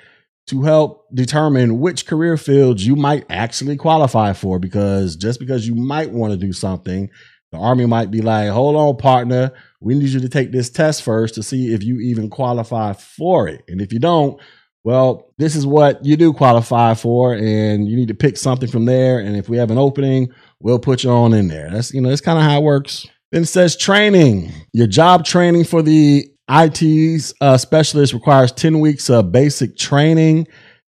to 0.47 0.62
help 0.63 1.05
determine 1.13 1.79
which 1.79 2.05
career 2.05 2.38
fields 2.38 2.85
you 2.85 2.95
might 2.95 3.25
actually 3.29 3.77
qualify 3.77 4.33
for. 4.33 4.59
Because 4.59 5.15
just 5.15 5.39
because 5.39 5.67
you 5.67 5.75
might 5.75 6.12
want 6.12 6.31
to 6.31 6.38
do 6.38 6.53
something, 6.53 7.09
the 7.51 7.57
Army 7.57 7.85
might 7.85 8.12
be 8.12 8.21
like, 8.21 8.50
hold 8.50 8.75
on, 8.75 8.97
partner, 8.97 9.51
we 9.79 9.95
need 9.95 10.09
you 10.09 10.19
to 10.19 10.29
take 10.29 10.51
this 10.51 10.69
test 10.69 11.03
first 11.03 11.35
to 11.35 11.43
see 11.43 11.73
if 11.73 11.83
you 11.83 12.00
even 12.00 12.29
qualify 12.29 12.93
for 12.93 13.47
it. 13.47 13.63
And 13.67 13.79
if 13.79 13.93
you 13.93 14.00
don't, 14.00 14.41
well, 14.83 15.33
this 15.38 15.55
is 15.55 15.65
what 15.65 16.03
you 16.03 16.17
do 16.17 16.33
qualify 16.33 16.93
for, 16.93 17.33
and 17.33 17.88
you 17.88 17.95
need 17.95 18.09
to 18.09 18.13
pick 18.13 18.35
something 18.38 18.67
from 18.67 18.85
there. 18.85 19.19
And 19.19 19.38
if 19.38 19.47
we 19.47 19.57
have 19.57 19.71
an 19.71 19.77
opening, 19.77 20.33
we'll 20.59 20.79
put 20.79 21.03
you 21.03 21.12
on 21.12 21.33
in 21.33 21.47
there. 21.47 21.69
That's, 21.71 21.93
you 21.93 22.01
know, 22.01 22.09
that's 22.09 22.21
kind 22.21 22.38
of 22.38 22.43
how 22.43 22.57
it 22.57 22.63
works. 22.63 23.07
Then 23.31 23.43
it 23.43 23.47
says 23.47 23.77
training. 23.77 24.51
Your 24.73 24.88
job 24.88 25.23
training 25.23 25.63
for 25.63 25.81
the 25.81 26.29
IT's 26.50 27.33
uh, 27.41 27.57
specialist 27.57 28.13
requires 28.13 28.51
10 28.51 28.79
weeks 28.79 29.09
of 29.09 29.31
basic 29.31 29.77
training 29.77 30.47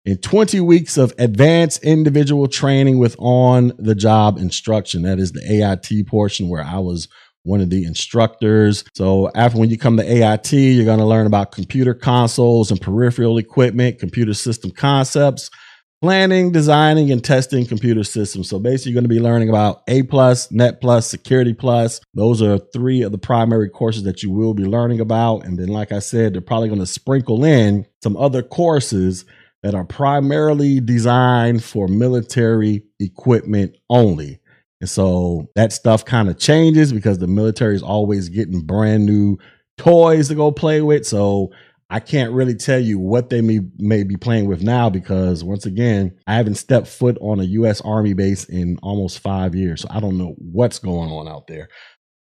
and 0.04 0.22
20 0.22 0.60
weeks 0.60 0.96
of 0.96 1.12
advanced 1.18 1.82
individual 1.84 2.48
training 2.48 2.98
with 2.98 3.16
on 3.18 3.72
the 3.78 3.94
job 3.94 4.38
instruction. 4.38 5.02
That 5.02 5.18
is 5.18 5.32
the 5.32 5.62
AIT 5.62 6.06
portion 6.06 6.48
where 6.48 6.64
I 6.64 6.78
was 6.78 7.08
one 7.44 7.60
of 7.60 7.70
the 7.70 7.84
instructors. 7.84 8.84
So 8.94 9.30
after 9.34 9.58
when 9.58 9.70
you 9.70 9.78
come 9.78 9.96
to 9.96 10.02
AIT, 10.02 10.52
you're 10.52 10.84
going 10.84 10.98
to 10.98 11.04
learn 11.04 11.26
about 11.26 11.52
computer 11.52 11.94
consoles 11.94 12.70
and 12.70 12.80
peripheral 12.80 13.38
equipment, 13.38 13.98
computer 13.98 14.34
system 14.34 14.70
concepts, 14.70 15.50
planning, 16.00 16.52
designing, 16.52 17.10
and 17.10 17.24
testing 17.24 17.66
computer 17.66 18.04
systems. 18.04 18.48
So 18.48 18.58
basically, 18.58 18.92
you're 18.92 19.00
going 19.00 19.10
to 19.10 19.14
be 19.14 19.20
learning 19.20 19.48
about 19.48 19.82
A 19.88 20.02
plus, 20.02 20.50
Net 20.50 20.80
plus, 20.80 21.08
Security 21.08 21.54
plus. 21.54 22.00
Those 22.14 22.40
are 22.42 22.58
three 22.72 23.02
of 23.02 23.12
the 23.12 23.18
primary 23.18 23.68
courses 23.68 24.04
that 24.04 24.22
you 24.22 24.30
will 24.30 24.54
be 24.54 24.64
learning 24.64 25.00
about. 25.00 25.44
And 25.44 25.58
then, 25.58 25.68
like 25.68 25.92
I 25.92 25.98
said, 25.98 26.34
they're 26.34 26.40
probably 26.40 26.68
going 26.68 26.80
to 26.80 26.86
sprinkle 26.86 27.44
in 27.44 27.86
some 28.02 28.16
other 28.16 28.42
courses 28.42 29.24
that 29.62 29.74
are 29.74 29.84
primarily 29.84 30.80
designed 30.80 31.64
for 31.64 31.88
military 31.88 32.84
equipment 33.00 33.76
only. 33.90 34.38
And 34.80 34.88
so 34.88 35.50
that 35.56 35.72
stuff 35.72 36.04
kind 36.04 36.28
of 36.28 36.38
changes 36.38 36.92
because 36.92 37.18
the 37.18 37.26
military 37.26 37.74
is 37.74 37.82
always 37.82 38.28
getting 38.28 38.60
brand 38.60 39.04
new 39.06 39.36
toys 39.76 40.28
to 40.28 40.36
go 40.36 40.52
play 40.52 40.80
with. 40.80 41.06
So 41.06 41.50
I 41.90 42.00
can't 42.00 42.32
really 42.32 42.54
tell 42.54 42.78
you 42.78 42.98
what 42.98 43.30
they 43.30 43.40
may, 43.40 43.60
may 43.78 44.02
be 44.02 44.16
playing 44.16 44.46
with 44.46 44.62
now 44.62 44.90
because 44.90 45.42
once 45.42 45.64
again, 45.64 46.18
I 46.26 46.34
haven't 46.34 46.56
stepped 46.56 46.86
foot 46.86 47.16
on 47.20 47.40
a 47.40 47.44
US 47.44 47.80
Army 47.80 48.12
base 48.12 48.44
in 48.44 48.78
almost 48.82 49.20
five 49.20 49.54
years. 49.54 49.82
So 49.82 49.88
I 49.90 50.00
don't 50.00 50.18
know 50.18 50.34
what's 50.38 50.78
going 50.78 51.10
on 51.10 51.28
out 51.28 51.46
there. 51.46 51.68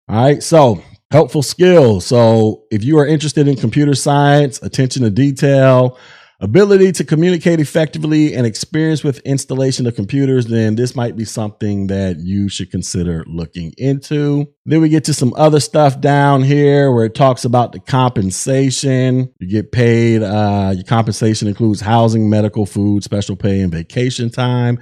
All 0.10 0.24
right. 0.24 0.42
So 0.42 0.84
helpful 1.12 1.44
skills. 1.44 2.06
So 2.06 2.64
if 2.72 2.84
you 2.84 2.98
are 2.98 3.06
interested 3.06 3.48
in 3.48 3.56
computer 3.56 3.94
science, 3.94 4.62
attention 4.64 5.04
to 5.04 5.12
detail, 5.12 6.00
ability 6.44 6.92
to 6.92 7.06
communicate 7.06 7.62
effectively 7.62 8.34
and 8.34 8.46
experience 8.46 9.02
with 9.02 9.20
installation 9.20 9.88
of 9.88 9.96
computers, 9.96 10.46
then 10.48 10.76
this 10.76 10.94
might 10.94 11.16
be 11.16 11.24
something 11.24 11.88
that 11.88 12.20
you 12.20 12.50
should 12.50 12.70
consider 12.70 13.24
looking 13.28 13.74
into. 13.78 14.46
Then 14.66 14.82
we 14.82 14.90
get 14.90 15.06
to 15.06 15.14
some 15.14 15.34
other 15.38 15.62
stuff 15.62 16.02
down 16.02 16.44
here 16.44 16.92
where 16.92 17.06
it 17.06 17.16
talks 17.16 17.46
about 17.46 17.72
the 17.72 17.80
compensation. 17.80 19.34
You 19.40 19.48
get 19.48 19.72
paid, 19.72 20.22
uh, 20.22 20.74
your 20.76 20.84
compensation 20.84 21.48
includes 21.48 21.80
housing, 21.80 22.30
medical, 22.30 22.66
food, 22.66 23.06
special 23.06 23.38
pay, 23.38 23.62
and 23.62 23.72
vacation 23.72 24.30
time. 24.30 24.80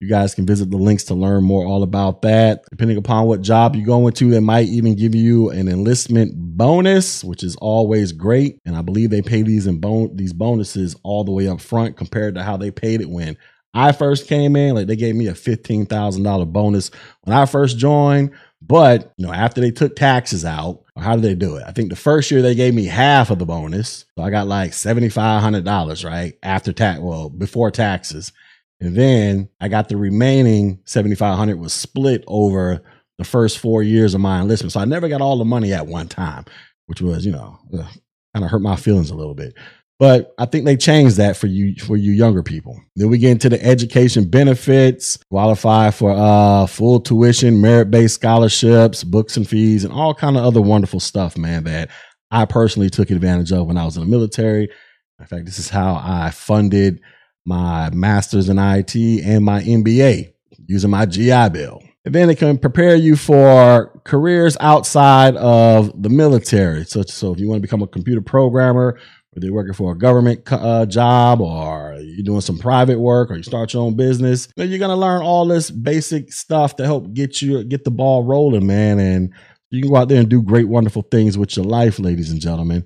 You 0.00 0.08
guys 0.08 0.34
can 0.34 0.46
visit 0.46 0.70
the 0.70 0.78
links 0.78 1.04
to 1.04 1.14
learn 1.14 1.44
more 1.44 1.66
all 1.66 1.82
about 1.82 2.22
that. 2.22 2.64
Depending 2.70 2.96
upon 2.96 3.26
what 3.26 3.42
job 3.42 3.76
you 3.76 3.84
go 3.84 4.06
into, 4.06 4.30
they 4.30 4.40
might 4.40 4.66
even 4.68 4.94
give 4.96 5.14
you 5.14 5.50
an 5.50 5.68
enlistment 5.68 6.32
bonus, 6.34 7.22
which 7.22 7.44
is 7.44 7.54
always 7.56 8.12
great. 8.12 8.58
And 8.64 8.76
I 8.76 8.80
believe 8.80 9.10
they 9.10 9.20
pay 9.20 9.42
these 9.42 9.66
in 9.66 9.78
bon- 9.78 10.16
these 10.16 10.32
bonuses 10.32 10.96
all 11.02 11.22
the 11.24 11.32
way 11.32 11.48
up 11.48 11.60
front 11.60 11.98
compared 11.98 12.34
to 12.36 12.42
how 12.42 12.56
they 12.56 12.70
paid 12.70 13.02
it 13.02 13.10
when 13.10 13.36
I 13.74 13.92
first 13.92 14.26
came 14.26 14.56
in. 14.56 14.74
Like 14.74 14.86
they 14.86 14.96
gave 14.96 15.14
me 15.16 15.26
a 15.26 15.34
fifteen 15.34 15.84
thousand 15.84 16.22
dollar 16.22 16.46
bonus 16.46 16.90
when 17.24 17.36
I 17.36 17.44
first 17.44 17.76
joined. 17.76 18.30
But 18.62 19.12
you 19.18 19.26
know, 19.26 19.34
after 19.34 19.60
they 19.60 19.70
took 19.70 19.96
taxes 19.96 20.46
out, 20.46 20.82
how 20.96 21.14
did 21.14 21.24
they 21.24 21.34
do 21.34 21.56
it? 21.56 21.64
I 21.66 21.72
think 21.72 21.90
the 21.90 21.96
first 21.96 22.30
year 22.30 22.40
they 22.40 22.54
gave 22.54 22.74
me 22.74 22.86
half 22.86 23.30
of 23.30 23.38
the 23.38 23.46
bonus, 23.46 24.06
so 24.16 24.22
I 24.22 24.30
got 24.30 24.46
like 24.46 24.72
seventy 24.72 25.10
five 25.10 25.42
hundred 25.42 25.64
dollars 25.64 26.06
right 26.06 26.38
after 26.42 26.72
tax, 26.72 27.00
well 27.00 27.28
before 27.28 27.70
taxes. 27.70 28.32
And 28.80 28.96
then 28.96 29.48
I 29.60 29.68
got 29.68 29.88
the 29.88 29.96
remaining 29.96 30.80
7,500 30.84 31.58
was 31.58 31.72
split 31.72 32.24
over 32.26 32.82
the 33.18 33.24
first 33.24 33.58
four 33.58 33.82
years 33.82 34.14
of 34.14 34.20
my 34.20 34.40
enlistment. 34.40 34.72
So 34.72 34.80
I 34.80 34.86
never 34.86 35.08
got 35.08 35.20
all 35.20 35.36
the 35.36 35.44
money 35.44 35.72
at 35.72 35.86
one 35.86 36.08
time, 36.08 36.46
which 36.86 37.02
was, 37.02 37.26
you 37.26 37.32
know, 37.32 37.58
kind 37.72 38.44
of 38.44 38.50
hurt 38.50 38.62
my 38.62 38.76
feelings 38.76 39.10
a 39.10 39.14
little 39.14 39.34
bit. 39.34 39.54
But 39.98 40.32
I 40.38 40.46
think 40.46 40.64
they 40.64 40.78
changed 40.78 41.18
that 41.18 41.36
for 41.36 41.46
you 41.46 41.74
for 41.76 41.94
you 41.94 42.12
younger 42.12 42.42
people. 42.42 42.80
Then 42.96 43.10
we 43.10 43.18
get 43.18 43.32
into 43.32 43.50
the 43.50 43.62
education 43.62 44.30
benefits, 44.30 45.18
qualify 45.30 45.90
for 45.90 46.12
uh, 46.12 46.66
full 46.66 47.00
tuition, 47.00 47.60
merit 47.60 47.90
based 47.90 48.14
scholarships, 48.14 49.04
books 49.04 49.36
and 49.36 49.46
fees, 49.46 49.84
and 49.84 49.92
all 49.92 50.14
kind 50.14 50.38
of 50.38 50.44
other 50.44 50.62
wonderful 50.62 51.00
stuff, 51.00 51.36
man. 51.36 51.64
That 51.64 51.90
I 52.30 52.46
personally 52.46 52.88
took 52.88 53.10
advantage 53.10 53.52
of 53.52 53.66
when 53.66 53.76
I 53.76 53.84
was 53.84 53.98
in 53.98 54.02
the 54.02 54.08
military. 54.08 54.70
In 55.18 55.26
fact, 55.26 55.44
this 55.44 55.58
is 55.58 55.68
how 55.68 56.00
I 56.02 56.30
funded 56.30 57.02
my 57.44 57.90
master's 57.90 58.48
in 58.48 58.58
IT 58.58 58.94
and 58.96 59.44
my 59.44 59.62
MBA 59.62 60.32
using 60.66 60.90
my 60.90 61.06
GI 61.06 61.50
Bill. 61.50 61.82
And 62.04 62.14
then 62.14 62.30
it 62.30 62.38
can 62.38 62.56
prepare 62.56 62.96
you 62.96 63.14
for 63.14 64.00
careers 64.04 64.56
outside 64.60 65.36
of 65.36 66.02
the 66.02 66.08
military. 66.08 66.84
So, 66.84 67.02
so 67.02 67.32
if 67.32 67.38
you 67.38 67.48
want 67.48 67.58
to 67.58 67.62
become 67.62 67.82
a 67.82 67.86
computer 67.86 68.22
programmer, 68.22 68.98
whether 69.32 69.46
you're 69.46 69.54
working 69.54 69.74
for 69.74 69.92
a 69.92 69.98
government 69.98 70.40
uh, 70.50 70.86
job 70.86 71.40
or 71.40 71.96
you're 72.00 72.24
doing 72.24 72.40
some 72.40 72.58
private 72.58 72.98
work 72.98 73.30
or 73.30 73.36
you 73.36 73.42
start 73.42 73.72
your 73.72 73.82
own 73.82 73.96
business, 73.96 74.48
then 74.56 74.70
you're 74.70 74.78
going 74.78 74.90
to 74.90 74.96
learn 74.96 75.22
all 75.22 75.46
this 75.46 75.70
basic 75.70 76.32
stuff 76.32 76.76
to 76.76 76.84
help 76.84 77.12
get 77.12 77.40
you 77.42 77.62
get 77.64 77.84
the 77.84 77.90
ball 77.90 78.24
rolling, 78.24 78.66
man. 78.66 78.98
And 78.98 79.32
You 79.70 79.82
can 79.82 79.90
go 79.90 79.96
out 79.96 80.08
there 80.08 80.20
and 80.20 80.28
do 80.28 80.42
great, 80.42 80.68
wonderful 80.68 81.02
things 81.02 81.38
with 81.38 81.54
your 81.56 81.66
life, 81.66 81.98
ladies 81.98 82.30
and 82.30 82.40
gentlemen. 82.40 82.84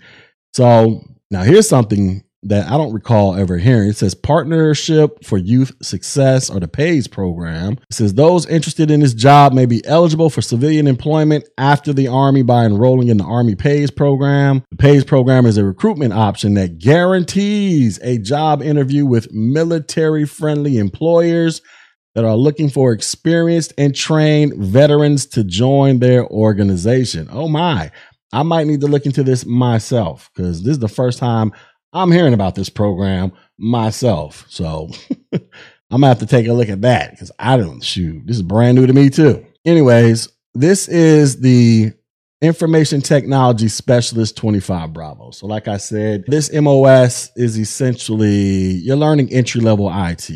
So 0.54 1.02
now 1.30 1.42
here's 1.42 1.68
something 1.68 2.24
that 2.44 2.66
I 2.70 2.76
don't 2.76 2.92
recall 2.92 3.34
ever 3.34 3.58
hearing. 3.58 3.88
It 3.88 3.96
says 3.96 4.14
Partnership 4.14 5.24
for 5.24 5.38
Youth 5.38 5.72
Success 5.82 6.50
or 6.50 6.60
the 6.60 6.68
PAYS 6.68 7.08
program. 7.08 7.74
It 7.90 7.94
says 7.94 8.14
those 8.14 8.46
interested 8.46 8.90
in 8.90 9.00
this 9.00 9.14
job 9.14 9.52
may 9.52 9.66
be 9.66 9.84
eligible 9.86 10.30
for 10.30 10.42
civilian 10.42 10.86
employment 10.86 11.48
after 11.58 11.92
the 11.92 12.08
Army 12.08 12.42
by 12.42 12.64
enrolling 12.64 13.08
in 13.08 13.16
the 13.16 13.24
Army 13.24 13.54
PAYS 13.54 13.90
program. 13.90 14.62
The 14.70 14.76
PAYS 14.76 15.04
program 15.04 15.46
is 15.46 15.56
a 15.56 15.64
recruitment 15.64 16.12
option 16.12 16.54
that 16.54 16.78
guarantees 16.78 17.98
a 18.02 18.18
job 18.18 18.62
interview 18.62 19.06
with 19.06 19.32
military 19.32 20.26
friendly 20.26 20.78
employers 20.78 21.62
that 22.14 22.24
are 22.24 22.36
looking 22.36 22.68
for 22.68 22.92
experienced 22.92 23.72
and 23.76 23.94
trained 23.94 24.54
veterans 24.56 25.26
to 25.26 25.42
join 25.44 25.98
their 25.98 26.26
organization. 26.28 27.28
Oh 27.30 27.48
my. 27.48 27.90
I 28.32 28.42
might 28.42 28.66
need 28.66 28.80
to 28.80 28.88
look 28.88 29.06
into 29.06 29.22
this 29.22 29.46
myself 29.46 30.28
because 30.34 30.62
this 30.62 30.72
is 30.72 30.78
the 30.80 30.88
first 30.88 31.20
time 31.20 31.52
I'm 31.94 32.10
hearing 32.10 32.34
about 32.34 32.56
this 32.56 32.68
program 32.68 33.32
myself. 33.56 34.44
So 34.48 34.90
I'm 35.32 35.40
gonna 36.00 36.08
have 36.08 36.18
to 36.18 36.26
take 36.26 36.48
a 36.48 36.52
look 36.52 36.68
at 36.68 36.82
that 36.82 37.12
because 37.12 37.30
I 37.38 37.56
don't 37.56 37.82
shoot. 37.82 38.26
This 38.26 38.36
is 38.36 38.42
brand 38.42 38.76
new 38.76 38.86
to 38.86 38.92
me 38.92 39.10
too. 39.10 39.46
Anyways, 39.64 40.28
this 40.54 40.88
is 40.88 41.40
the 41.40 41.92
Information 42.42 43.00
Technology 43.00 43.68
Specialist 43.68 44.36
25 44.36 44.92
Bravo. 44.92 45.30
So, 45.30 45.46
like 45.46 45.68
I 45.68 45.78
said, 45.78 46.24
this 46.26 46.52
MOS 46.52 47.30
is 47.36 47.58
essentially 47.58 48.72
you're 48.82 48.96
learning 48.96 49.32
entry 49.32 49.60
level 49.60 49.90
IT, 49.90 50.30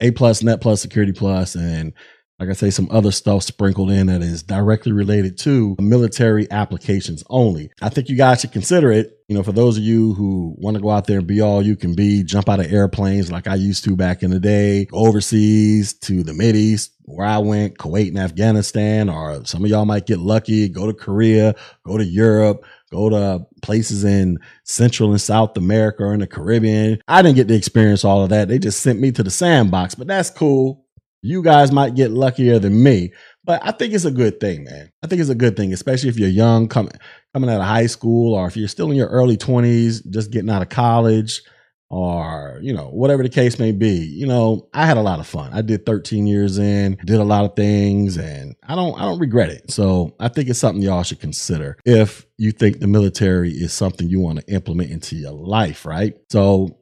A 0.00 0.10
plus, 0.10 0.42
Net 0.42 0.60
plus, 0.60 0.82
Security 0.82 1.12
plus, 1.12 1.54
and 1.54 1.92
like 2.40 2.48
I 2.48 2.52
say, 2.52 2.70
some 2.70 2.88
other 2.90 3.12
stuff 3.12 3.44
sprinkled 3.44 3.90
in 3.90 4.08
that 4.08 4.20
is 4.20 4.42
directly 4.42 4.92
related 4.92 5.38
to 5.38 5.76
military 5.78 6.50
applications 6.50 7.22
only. 7.30 7.70
I 7.80 7.90
think 7.90 8.08
you 8.08 8.16
guys 8.16 8.40
should 8.40 8.52
consider 8.52 8.90
it. 8.90 9.18
You 9.28 9.36
know, 9.36 9.42
for 9.42 9.52
those 9.52 9.78
of 9.78 9.84
you 9.84 10.14
who 10.14 10.54
want 10.58 10.76
to 10.76 10.82
go 10.82 10.90
out 10.90 11.06
there 11.06 11.18
and 11.18 11.26
be 11.26 11.40
all 11.40 11.62
you 11.62 11.76
can 11.76 11.94
be, 11.94 12.24
jump 12.24 12.48
out 12.48 12.60
of 12.60 12.72
airplanes 12.72 13.30
like 13.30 13.46
I 13.46 13.54
used 13.54 13.84
to 13.84 13.96
back 13.96 14.22
in 14.22 14.30
the 14.30 14.40
day, 14.40 14.88
overseas 14.92 15.94
to 16.00 16.22
the 16.22 16.34
East, 16.54 16.92
where 17.04 17.26
I 17.26 17.38
went, 17.38 17.78
Kuwait 17.78 18.08
and 18.08 18.18
Afghanistan, 18.18 19.08
or 19.08 19.44
some 19.44 19.64
of 19.64 19.70
y'all 19.70 19.84
might 19.84 20.06
get 20.06 20.18
lucky, 20.18 20.68
go 20.68 20.86
to 20.86 20.92
Korea, 20.92 21.54
go 21.86 21.96
to 21.96 22.04
Europe, 22.04 22.64
go 22.90 23.08
to 23.08 23.46
places 23.62 24.04
in 24.04 24.38
Central 24.64 25.10
and 25.12 25.20
South 25.20 25.56
America 25.56 26.02
or 26.02 26.14
in 26.14 26.20
the 26.20 26.26
Caribbean. 26.26 27.00
I 27.08 27.22
didn't 27.22 27.36
get 27.36 27.48
to 27.48 27.54
experience 27.54 28.04
all 28.04 28.22
of 28.22 28.30
that. 28.30 28.48
They 28.48 28.58
just 28.58 28.80
sent 28.80 29.00
me 29.00 29.12
to 29.12 29.22
the 29.22 29.30
sandbox, 29.30 29.94
but 29.94 30.06
that's 30.06 30.30
cool 30.30 30.83
you 31.24 31.42
guys 31.42 31.72
might 31.72 31.94
get 31.94 32.10
luckier 32.10 32.58
than 32.58 32.82
me, 32.82 33.12
but 33.44 33.60
I 33.64 33.72
think 33.72 33.94
it's 33.94 34.04
a 34.04 34.10
good 34.10 34.40
thing, 34.40 34.64
man. 34.64 34.92
I 35.02 35.06
think 35.06 35.20
it's 35.20 35.30
a 35.30 35.34
good 35.34 35.56
thing, 35.56 35.72
especially 35.72 36.10
if 36.10 36.18
you're 36.18 36.28
young, 36.28 36.68
coming 36.68 36.92
coming 37.32 37.48
out 37.48 37.60
of 37.60 37.66
high 37.66 37.86
school, 37.86 38.34
or 38.34 38.46
if 38.46 38.56
you're 38.56 38.68
still 38.68 38.90
in 38.90 38.96
your 38.96 39.08
early 39.08 39.36
20s, 39.36 40.08
just 40.10 40.30
getting 40.30 40.50
out 40.50 40.62
of 40.62 40.68
college, 40.68 41.42
or 41.88 42.58
you 42.62 42.74
know 42.74 42.88
whatever 42.88 43.22
the 43.22 43.30
case 43.30 43.58
may 43.58 43.72
be. 43.72 44.04
You 44.04 44.26
know, 44.26 44.68
I 44.74 44.84
had 44.84 44.98
a 44.98 45.02
lot 45.02 45.18
of 45.18 45.26
fun. 45.26 45.52
I 45.54 45.62
did 45.62 45.86
13 45.86 46.26
years 46.26 46.58
in, 46.58 46.98
did 47.04 47.20
a 47.20 47.24
lot 47.24 47.46
of 47.46 47.56
things, 47.56 48.18
and 48.18 48.54
I 48.62 48.74
don't 48.74 48.94
I 49.00 49.02
don't 49.04 49.18
regret 49.18 49.48
it. 49.48 49.70
So 49.70 50.14
I 50.20 50.28
think 50.28 50.50
it's 50.50 50.58
something 50.58 50.82
y'all 50.82 51.04
should 51.04 51.20
consider 51.20 51.78
if 51.86 52.26
you 52.36 52.52
think 52.52 52.80
the 52.80 52.86
military 52.86 53.50
is 53.50 53.72
something 53.72 54.08
you 54.08 54.20
want 54.20 54.40
to 54.40 54.52
implement 54.52 54.90
into 54.90 55.16
your 55.16 55.32
life, 55.32 55.86
right? 55.86 56.14
So 56.30 56.78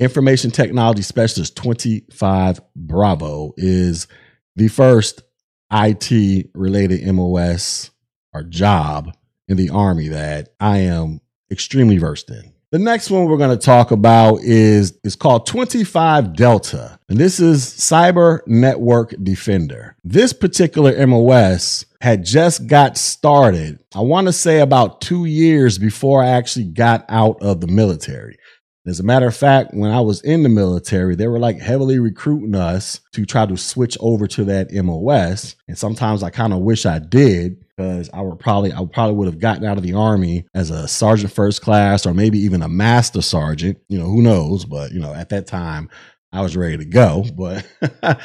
Information 0.00 0.50
Technology 0.50 1.02
Specialist 1.02 1.56
25 1.56 2.60
Bravo 2.74 3.52
is 3.56 4.08
the 4.56 4.66
first 4.66 5.22
IT 5.72 6.50
related 6.54 7.06
MOS 7.12 7.90
or 8.32 8.42
job 8.42 9.16
in 9.46 9.56
the 9.56 9.70
Army 9.70 10.08
that 10.08 10.48
I 10.58 10.78
am 10.78 11.20
extremely 11.50 11.98
versed 11.98 12.30
in. 12.30 12.52
The 12.72 12.80
next 12.80 13.08
one 13.08 13.26
we're 13.26 13.36
going 13.36 13.56
to 13.56 13.64
talk 13.64 13.92
about 13.92 14.40
is, 14.42 14.98
is 15.04 15.14
called 15.14 15.46
25 15.46 16.34
Delta, 16.34 16.98
and 17.08 17.16
this 17.16 17.38
is 17.38 17.64
Cyber 17.64 18.40
Network 18.48 19.14
Defender. 19.22 19.96
This 20.02 20.32
particular 20.32 21.06
MOS 21.06 21.86
had 22.00 22.24
just 22.24 22.66
got 22.66 22.98
started, 22.98 23.78
I 23.94 24.00
want 24.00 24.26
to 24.26 24.32
say 24.32 24.58
about 24.58 25.00
two 25.00 25.24
years 25.24 25.78
before 25.78 26.24
I 26.24 26.30
actually 26.30 26.64
got 26.64 27.04
out 27.08 27.40
of 27.40 27.60
the 27.60 27.68
military. 27.68 28.38
As 28.86 29.00
a 29.00 29.04
matter 29.04 29.26
of 29.26 29.34
fact, 29.34 29.72
when 29.72 29.90
I 29.90 30.00
was 30.00 30.20
in 30.20 30.42
the 30.42 30.50
military, 30.50 31.14
they 31.14 31.26
were 31.26 31.38
like 31.38 31.58
heavily 31.58 31.98
recruiting 31.98 32.54
us 32.54 33.00
to 33.12 33.24
try 33.24 33.46
to 33.46 33.56
switch 33.56 33.96
over 33.98 34.26
to 34.26 34.44
that 34.44 34.72
MOS. 34.72 35.56
And 35.68 35.78
sometimes 35.78 36.22
I 36.22 36.28
kind 36.28 36.52
of 36.52 36.58
wish 36.58 36.84
I 36.84 36.98
did 36.98 37.64
because 37.76 38.10
I 38.12 38.20
would 38.20 38.38
probably 38.38 38.74
I 38.74 38.84
probably 38.84 39.14
would 39.14 39.26
have 39.26 39.38
gotten 39.38 39.64
out 39.64 39.78
of 39.78 39.84
the 39.84 39.94
army 39.94 40.44
as 40.54 40.70
a 40.70 40.86
sergeant 40.86 41.32
first 41.32 41.62
class 41.62 42.04
or 42.04 42.12
maybe 42.12 42.38
even 42.40 42.60
a 42.60 42.68
master 42.68 43.22
sergeant. 43.22 43.78
You 43.88 43.98
know, 43.98 44.06
who 44.06 44.20
knows? 44.20 44.66
But 44.66 44.92
you 44.92 45.00
know, 45.00 45.14
at 45.14 45.30
that 45.30 45.46
time 45.46 45.88
I 46.30 46.42
was 46.42 46.54
ready 46.54 46.76
to 46.76 46.84
go. 46.84 47.24
But 47.34 47.66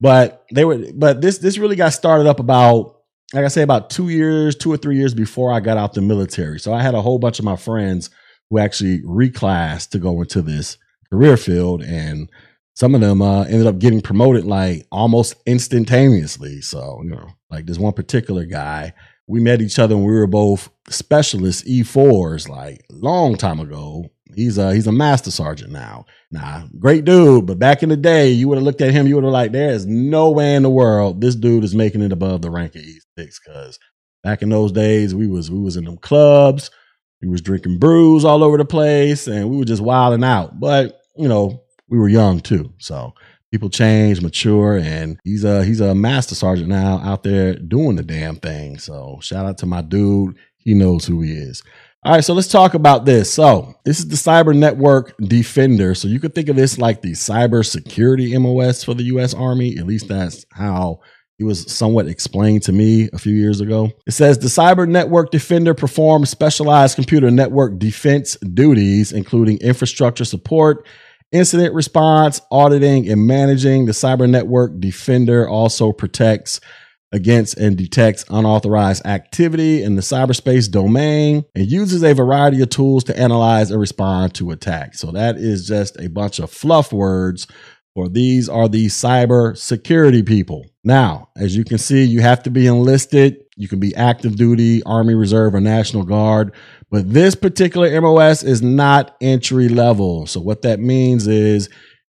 but 0.00 0.44
they 0.52 0.64
were 0.64 0.86
but 0.92 1.20
this 1.20 1.38
this 1.38 1.56
really 1.56 1.76
got 1.76 1.92
started 1.92 2.26
up 2.26 2.40
about 2.40 2.96
like 3.32 3.44
I 3.44 3.48
say 3.48 3.62
about 3.62 3.90
two 3.90 4.08
years, 4.08 4.56
two 4.56 4.72
or 4.72 4.76
three 4.76 4.96
years 4.96 5.14
before 5.14 5.52
I 5.52 5.60
got 5.60 5.76
out 5.76 5.94
the 5.94 6.00
military. 6.00 6.58
So 6.58 6.72
I 6.72 6.82
had 6.82 6.94
a 6.94 7.02
whole 7.02 7.20
bunch 7.20 7.38
of 7.38 7.44
my 7.44 7.54
friends 7.54 8.10
who 8.50 8.58
actually 8.58 9.00
reclassed 9.02 9.90
to 9.90 9.98
go 9.98 10.20
into 10.20 10.42
this 10.42 10.76
career 11.10 11.36
field 11.36 11.82
and 11.82 12.30
some 12.74 12.94
of 12.94 13.00
them 13.00 13.20
uh, 13.20 13.44
ended 13.44 13.66
up 13.66 13.78
getting 13.78 14.00
promoted 14.00 14.44
like 14.44 14.86
almost 14.90 15.34
instantaneously. 15.46 16.60
So 16.60 17.00
you 17.02 17.10
know 17.10 17.28
like 17.50 17.66
this 17.66 17.78
one 17.78 17.92
particular 17.92 18.44
guy 18.44 18.92
we 19.26 19.40
met 19.40 19.62
each 19.62 19.78
other 19.78 19.96
when 19.96 20.06
we 20.06 20.12
were 20.12 20.26
both 20.26 20.70
specialist 20.88 21.64
e4s 21.64 22.48
like 22.48 22.84
long 22.90 23.36
time 23.36 23.60
ago. 23.60 24.10
He's 24.34 24.58
a 24.58 24.74
he's 24.74 24.86
a 24.86 24.92
master 24.92 25.30
sergeant 25.30 25.72
now. 25.72 26.06
Nah 26.30 26.64
great 26.78 27.04
dude 27.04 27.46
but 27.46 27.58
back 27.58 27.82
in 27.82 27.88
the 27.88 27.96
day 27.96 28.30
you 28.30 28.48
would 28.48 28.58
have 28.58 28.64
looked 28.64 28.80
at 28.80 28.92
him 28.92 29.06
you 29.06 29.14
would 29.16 29.24
have 29.24 29.32
like 29.32 29.52
there 29.52 29.70
is 29.70 29.86
no 29.86 30.30
way 30.30 30.54
in 30.54 30.62
the 30.62 30.70
world 30.70 31.20
this 31.20 31.34
dude 31.34 31.64
is 31.64 31.74
making 31.74 32.02
it 32.02 32.12
above 32.12 32.42
the 32.42 32.50
rank 32.50 32.74
of 32.74 32.82
e6 32.82 33.00
because 33.16 33.78
back 34.22 34.42
in 34.42 34.48
those 34.48 34.72
days 34.72 35.14
we 35.14 35.26
was 35.26 35.50
we 35.50 35.58
was 35.58 35.76
in 35.76 35.84
them 35.84 35.96
clubs 35.96 36.70
we 37.20 37.28
was 37.28 37.40
drinking 37.42 37.78
brews 37.78 38.24
all 38.24 38.42
over 38.42 38.56
the 38.56 38.64
place 38.64 39.26
and 39.26 39.50
we 39.50 39.56
were 39.56 39.64
just 39.64 39.82
wilding 39.82 40.24
out. 40.24 40.58
But, 40.58 41.00
you 41.16 41.28
know, 41.28 41.62
we 41.88 41.98
were 41.98 42.08
young 42.08 42.40
too. 42.40 42.72
So 42.78 43.14
people 43.50 43.68
change, 43.68 44.20
mature, 44.20 44.78
and 44.78 45.18
he's 45.24 45.44
a 45.44 45.64
he's 45.64 45.80
a 45.80 45.94
master 45.94 46.34
sergeant 46.34 46.68
now 46.68 46.98
out 46.98 47.22
there 47.22 47.54
doing 47.54 47.96
the 47.96 48.02
damn 48.02 48.36
thing. 48.36 48.78
So 48.78 49.18
shout 49.20 49.46
out 49.46 49.58
to 49.58 49.66
my 49.66 49.82
dude. 49.82 50.36
He 50.56 50.74
knows 50.74 51.06
who 51.06 51.20
he 51.22 51.32
is. 51.32 51.62
All 52.02 52.14
right, 52.14 52.24
so 52.24 52.32
let's 52.32 52.48
talk 52.48 52.72
about 52.72 53.04
this. 53.04 53.30
So, 53.30 53.74
this 53.84 53.98
is 53.98 54.08
the 54.08 54.16
Cyber 54.16 54.56
Network 54.56 55.14
Defender. 55.18 55.94
So, 55.94 56.08
you 56.08 56.18
could 56.18 56.34
think 56.34 56.48
of 56.48 56.56
this 56.56 56.78
like 56.78 57.02
the 57.02 57.12
cyber 57.12 57.64
security 57.64 58.36
MOS 58.38 58.82
for 58.82 58.94
the 58.94 59.02
US 59.02 59.34
Army. 59.34 59.76
At 59.76 59.86
least 59.86 60.08
that's 60.08 60.46
how 60.50 61.00
he 61.40 61.44
was 61.44 61.72
somewhat 61.72 62.06
explained 62.06 62.62
to 62.64 62.70
me 62.70 63.08
a 63.14 63.18
few 63.18 63.32
years 63.32 63.62
ago. 63.62 63.90
It 64.06 64.10
says 64.10 64.38
the 64.38 64.48
Cyber 64.48 64.86
Network 64.86 65.30
Defender 65.30 65.72
performs 65.72 66.28
specialized 66.28 66.96
computer 66.96 67.30
network 67.30 67.78
defense 67.78 68.36
duties, 68.36 69.10
including 69.10 69.56
infrastructure 69.62 70.26
support, 70.26 70.86
incident 71.32 71.72
response, 71.72 72.42
auditing, 72.50 73.08
and 73.08 73.26
managing. 73.26 73.86
The 73.86 73.92
Cyber 73.92 74.28
Network 74.28 74.80
Defender 74.80 75.48
also 75.48 75.92
protects 75.92 76.60
against 77.10 77.56
and 77.56 77.74
detects 77.74 78.26
unauthorized 78.28 79.06
activity 79.06 79.82
in 79.82 79.96
the 79.96 80.02
cyberspace 80.02 80.70
domain 80.70 81.46
and 81.54 81.66
uses 81.66 82.04
a 82.04 82.12
variety 82.12 82.60
of 82.60 82.68
tools 82.68 83.02
to 83.04 83.18
analyze 83.18 83.70
and 83.70 83.80
respond 83.80 84.34
to 84.34 84.50
attacks. 84.50 85.00
So 85.00 85.10
that 85.12 85.38
is 85.38 85.66
just 85.66 85.98
a 85.98 86.08
bunch 86.10 86.38
of 86.38 86.50
fluff 86.50 86.92
words 86.92 87.46
for 87.94 88.08
these 88.08 88.48
are 88.48 88.68
the 88.68 88.86
cyber 88.86 89.56
security 89.56 90.22
people. 90.22 90.64
Now, 90.84 91.28
as 91.36 91.56
you 91.56 91.64
can 91.64 91.78
see, 91.78 92.04
you 92.04 92.20
have 92.20 92.42
to 92.44 92.50
be 92.50 92.66
enlisted. 92.66 93.44
You 93.56 93.68
can 93.68 93.80
be 93.80 93.94
active 93.94 94.36
duty, 94.36 94.82
Army 94.84 95.14
Reserve, 95.14 95.54
or 95.54 95.60
National 95.60 96.04
Guard. 96.04 96.54
But 96.90 97.12
this 97.12 97.34
particular 97.34 98.00
MOS 98.00 98.42
is 98.42 98.62
not 98.62 99.16
entry 99.20 99.68
level. 99.68 100.26
So, 100.26 100.40
what 100.40 100.62
that 100.62 100.80
means 100.80 101.26
is 101.26 101.68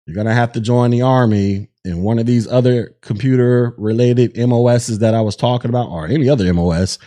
you're 0.06 0.14
going 0.14 0.26
to 0.26 0.34
have 0.34 0.52
to 0.52 0.60
join 0.60 0.90
the 0.90 1.02
Army 1.02 1.68
in 1.84 2.02
one 2.02 2.18
of 2.18 2.26
these 2.26 2.46
other 2.46 2.96
computer 3.00 3.74
related 3.78 4.36
MOSs 4.36 4.98
that 4.98 5.14
I 5.14 5.20
was 5.20 5.36
talking 5.36 5.70
about, 5.70 5.90
or 5.90 6.06
any 6.06 6.28
other 6.28 6.52
MOS. 6.52 6.98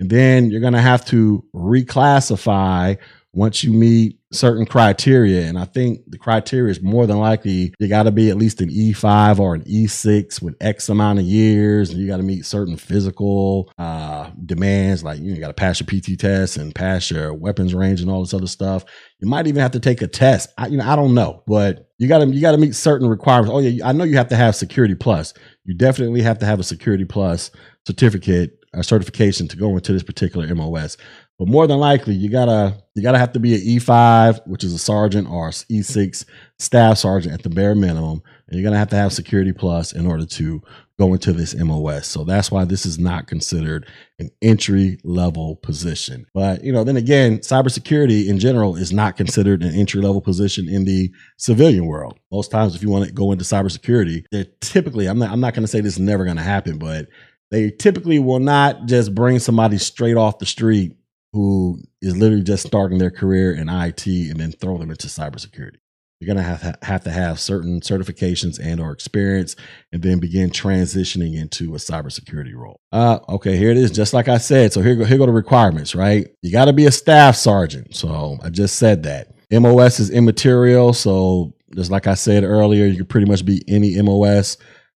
And 0.00 0.10
then 0.10 0.50
you're 0.50 0.60
going 0.60 0.74
to 0.74 0.80
have 0.80 1.04
to 1.06 1.44
reclassify 1.54 2.98
once 3.32 3.64
you 3.64 3.72
meet 3.72 4.17
certain 4.32 4.66
criteria. 4.66 5.46
And 5.46 5.58
I 5.58 5.64
think 5.64 6.00
the 6.06 6.18
criteria 6.18 6.70
is 6.70 6.82
more 6.82 7.06
than 7.06 7.18
likely 7.18 7.74
you 7.78 7.88
got 7.88 8.04
to 8.04 8.10
be 8.10 8.30
at 8.30 8.36
least 8.36 8.60
an 8.60 8.68
E5 8.68 9.38
or 9.38 9.54
an 9.54 9.64
E6 9.64 10.42
with 10.42 10.54
X 10.60 10.88
amount 10.88 11.18
of 11.18 11.24
years. 11.24 11.90
And 11.90 11.98
you 11.98 12.06
got 12.06 12.18
to 12.18 12.22
meet 12.22 12.44
certain 12.44 12.76
physical 12.76 13.72
uh, 13.78 14.30
demands, 14.44 15.02
like 15.02 15.18
you, 15.18 15.28
know, 15.28 15.34
you 15.34 15.40
got 15.40 15.48
to 15.48 15.54
pass 15.54 15.80
your 15.80 15.86
PT 15.86 16.18
test 16.18 16.56
and 16.56 16.74
pass 16.74 17.10
your 17.10 17.32
weapons 17.32 17.74
range 17.74 18.00
and 18.00 18.10
all 18.10 18.20
this 18.20 18.34
other 18.34 18.46
stuff. 18.46 18.84
You 19.20 19.28
might 19.28 19.46
even 19.46 19.62
have 19.62 19.72
to 19.72 19.80
take 19.80 20.02
a 20.02 20.06
test. 20.06 20.50
I, 20.58 20.66
you 20.66 20.76
know, 20.76 20.88
I 20.88 20.96
don't 20.96 21.14
know, 21.14 21.42
but 21.46 21.88
you 21.98 22.06
got 22.06 22.18
to 22.18 22.26
you 22.26 22.40
got 22.40 22.52
to 22.52 22.58
meet 22.58 22.74
certain 22.74 23.08
requirements. 23.08 23.52
Oh 23.52 23.58
yeah, 23.58 23.86
I 23.86 23.92
know 23.92 24.04
you 24.04 24.16
have 24.16 24.28
to 24.28 24.36
have 24.36 24.54
Security 24.54 24.94
Plus. 24.94 25.34
You 25.64 25.74
definitely 25.74 26.22
have 26.22 26.38
to 26.38 26.46
have 26.46 26.60
a 26.60 26.64
Security 26.64 27.04
Plus 27.04 27.50
certificate 27.86 28.58
a 28.74 28.84
certification 28.84 29.48
to 29.48 29.56
go 29.56 29.74
into 29.74 29.92
this 29.92 30.02
particular 30.02 30.52
MOS. 30.54 30.96
But 31.38 31.48
more 31.48 31.68
than 31.68 31.78
likely, 31.78 32.14
you 32.14 32.28
gotta 32.28 32.74
you 32.94 33.02
gotta 33.02 33.18
have 33.18 33.32
to 33.34 33.40
be 33.40 33.54
an 33.54 33.60
E5, 33.60 34.46
which 34.46 34.64
is 34.64 34.74
a 34.74 34.78
sergeant, 34.78 35.30
or 35.30 35.50
E6 35.50 36.24
staff 36.58 36.98
sergeant 36.98 37.34
at 37.34 37.42
the 37.42 37.50
bare 37.50 37.76
minimum, 37.76 38.22
and 38.48 38.58
you're 38.58 38.64
gonna 38.64 38.78
have 38.78 38.90
to 38.90 38.96
have 38.96 39.12
Security 39.12 39.52
Plus 39.52 39.92
in 39.92 40.04
order 40.04 40.26
to 40.26 40.60
go 40.98 41.12
into 41.12 41.32
this 41.32 41.54
MOS. 41.54 42.08
So 42.08 42.24
that's 42.24 42.50
why 42.50 42.64
this 42.64 42.84
is 42.84 42.98
not 42.98 43.28
considered 43.28 43.86
an 44.18 44.30
entry 44.42 44.98
level 45.04 45.54
position. 45.56 46.26
But 46.34 46.64
you 46.64 46.72
know, 46.72 46.82
then 46.82 46.96
again, 46.96 47.38
cybersecurity 47.38 48.26
in 48.26 48.40
general 48.40 48.74
is 48.74 48.92
not 48.92 49.16
considered 49.16 49.62
an 49.62 49.74
entry 49.76 50.02
level 50.02 50.20
position 50.20 50.68
in 50.68 50.86
the 50.86 51.12
civilian 51.36 51.86
world. 51.86 52.18
Most 52.32 52.50
times, 52.50 52.74
if 52.74 52.82
you 52.82 52.90
want 52.90 53.04
to 53.04 53.12
go 53.12 53.30
into 53.30 53.44
cybersecurity, 53.44 54.24
they're 54.32 54.46
typically 54.60 55.06
I'm 55.06 55.20
not 55.20 55.30
I'm 55.30 55.40
not 55.40 55.54
to 55.66 55.70
say 55.70 55.80
this 55.80 55.94
is 55.94 56.00
never 56.00 56.24
to 56.36 56.42
happen, 56.42 56.78
but 56.78 57.06
they 57.52 57.70
typically 57.70 58.18
will 58.18 58.40
not 58.40 58.86
just 58.86 59.14
bring 59.14 59.38
somebody 59.38 59.78
straight 59.78 60.16
off 60.16 60.40
the 60.40 60.46
street 60.46 60.97
who 61.32 61.80
is 62.00 62.16
literally 62.16 62.42
just 62.42 62.66
starting 62.66 62.98
their 62.98 63.10
career 63.10 63.52
in 63.52 63.68
IT 63.68 64.06
and 64.06 64.40
then 64.40 64.52
throw 64.52 64.78
them 64.78 64.90
into 64.90 65.08
cybersecurity. 65.08 65.76
You're 66.20 66.34
going 66.34 66.44
to 66.44 66.50
have, 66.50 66.78
have 66.82 67.04
to 67.04 67.10
have 67.10 67.38
certain 67.38 67.80
certifications 67.80 68.58
and 68.60 68.80
or 68.80 68.90
experience 68.90 69.54
and 69.92 70.02
then 70.02 70.18
begin 70.18 70.50
transitioning 70.50 71.36
into 71.36 71.74
a 71.74 71.78
cybersecurity 71.78 72.54
role. 72.54 72.80
Uh, 72.90 73.20
okay, 73.28 73.56
here 73.56 73.70
it 73.70 73.76
is. 73.76 73.92
Just 73.92 74.14
like 74.14 74.26
I 74.26 74.38
said. 74.38 74.72
So 74.72 74.82
here 74.82 74.96
go, 74.96 75.04
here 75.04 75.18
go 75.18 75.26
the 75.26 75.32
requirements, 75.32 75.94
right? 75.94 76.26
You 76.42 76.50
got 76.50 76.64
to 76.64 76.72
be 76.72 76.86
a 76.86 76.90
staff 76.90 77.36
sergeant. 77.36 77.94
So 77.94 78.38
I 78.42 78.48
just 78.48 78.76
said 78.76 79.04
that. 79.04 79.28
MOS 79.52 80.00
is 80.00 80.10
immaterial. 80.10 80.92
So 80.92 81.54
just 81.76 81.92
like 81.92 82.08
I 82.08 82.14
said 82.14 82.42
earlier, 82.42 82.86
you 82.86 82.96
could 82.96 83.08
pretty 83.08 83.30
much 83.30 83.44
be 83.44 83.62
any 83.68 84.00
MOS. 84.02 84.56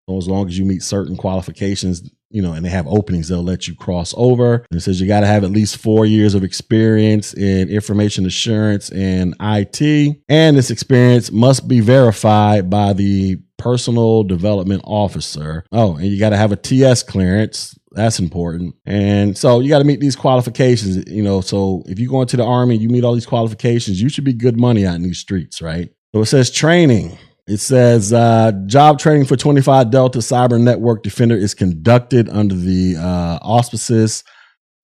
So 0.09 0.17
as 0.17 0.27
long 0.27 0.47
as 0.47 0.57
you 0.57 0.65
meet 0.65 0.81
certain 0.81 1.17
qualifications 1.17 2.09
you 2.31 2.41
know, 2.41 2.53
and 2.53 2.65
they 2.65 2.69
have 2.69 2.87
openings, 2.87 3.27
they'll 3.27 3.43
let 3.43 3.67
you 3.67 3.75
cross 3.75 4.13
over. 4.17 4.65
And 4.71 4.77
it 4.77 4.81
says 4.81 4.99
you 4.99 5.07
got 5.07 5.21
to 5.21 5.27
have 5.27 5.43
at 5.43 5.51
least 5.51 5.77
four 5.77 6.05
years 6.05 6.33
of 6.33 6.43
experience 6.43 7.33
in 7.33 7.69
information 7.69 8.25
assurance 8.25 8.89
and 8.91 9.35
IT. 9.39 10.17
And 10.29 10.57
this 10.57 10.71
experience 10.71 11.31
must 11.31 11.67
be 11.67 11.79
verified 11.79 12.69
by 12.69 12.93
the 12.93 13.37
personal 13.57 14.23
development 14.23 14.81
officer. 14.85 15.63
Oh, 15.71 15.95
and 15.95 16.07
you 16.07 16.19
got 16.19 16.31
to 16.31 16.37
have 16.37 16.51
a 16.51 16.55
TS 16.55 17.03
clearance. 17.03 17.77
That's 17.91 18.19
important. 18.19 18.75
And 18.85 19.37
so 19.37 19.59
you 19.59 19.69
got 19.69 19.79
to 19.79 19.85
meet 19.85 19.99
these 19.99 20.15
qualifications, 20.15 21.03
you 21.07 21.21
know. 21.21 21.41
So 21.41 21.83
if 21.85 21.99
you 21.99 22.09
go 22.09 22.21
into 22.21 22.37
the 22.37 22.45
army, 22.45 22.77
you 22.77 22.89
meet 22.89 23.03
all 23.03 23.13
these 23.13 23.25
qualifications, 23.25 24.01
you 24.01 24.09
should 24.09 24.23
be 24.23 24.33
good 24.33 24.59
money 24.59 24.85
out 24.85 24.95
in 24.95 25.03
these 25.03 25.19
streets, 25.19 25.61
right? 25.61 25.89
So 26.15 26.21
it 26.21 26.25
says 26.25 26.49
training. 26.49 27.17
It 27.51 27.59
says 27.59 28.13
uh, 28.13 28.53
job 28.65 28.97
training 28.97 29.25
for 29.25 29.35
25 29.35 29.91
Delta 29.91 30.19
Cyber 30.19 30.57
Network 30.57 31.03
Defender 31.03 31.35
is 31.35 31.53
conducted 31.53 32.29
under 32.29 32.55
the 32.55 32.95
uh, 32.95 33.39
auspices 33.41 34.23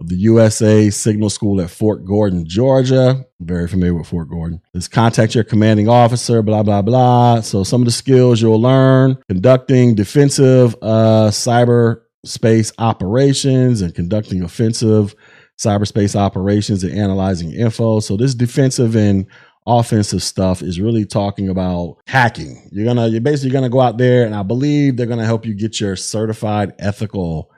of 0.02 0.10
the 0.10 0.18
USA 0.18 0.90
Signal 0.90 1.30
School 1.30 1.62
at 1.62 1.70
Fort 1.70 2.04
Gordon, 2.04 2.46
Georgia. 2.46 3.26
very 3.40 3.70
familiar 3.70 3.94
with 3.94 4.08
Fort 4.08 4.30
Gordon. 4.30 4.60
Let's 4.74 4.90
contact 4.90 5.34
your 5.34 5.46
commanding 5.46 5.88
officer, 5.88 6.42
blah, 6.42 6.62
blah, 6.62 6.82
blah. 6.82 7.40
So, 7.40 7.64
some 7.64 7.82
of 7.82 7.86
the 7.86 7.92
skills 7.92 8.42
you'll 8.42 8.62
learn 8.62 9.16
conducting 9.30 9.96
defensive 9.96 10.76
uh, 10.82 11.30
cyberspace 11.30 12.74
operations 12.80 13.82
and 13.82 13.96
conducting 13.96 14.44
offensive 14.44 15.16
cyberspace 15.58 16.18
operations 16.18 16.84
and 16.84 17.00
analyzing 17.00 17.54
info. 17.54 18.02
So, 18.02 18.18
this 18.18 18.36
defensive 18.36 18.98
and 18.98 19.26
offensive 19.68 20.24
stuff 20.24 20.62
is 20.62 20.80
really 20.80 21.06
talking 21.06 21.50
about 21.50 21.98
hacking. 22.08 22.70
You're 22.72 22.86
gonna 22.86 23.08
you're 23.08 23.22
basically 23.22 23.52
gonna 23.52 23.70
go 23.70 23.82
out 23.82 23.98
there 23.98 24.26
and 24.26 24.34
I 24.34 24.44
believe 24.44 24.98
they're 24.98 25.06
gonna 25.06 25.26
help 25.26 25.46
you 25.46 25.54
get 25.54 25.80
your 25.80 25.96
certified 25.96 26.74
ethical 26.80 27.52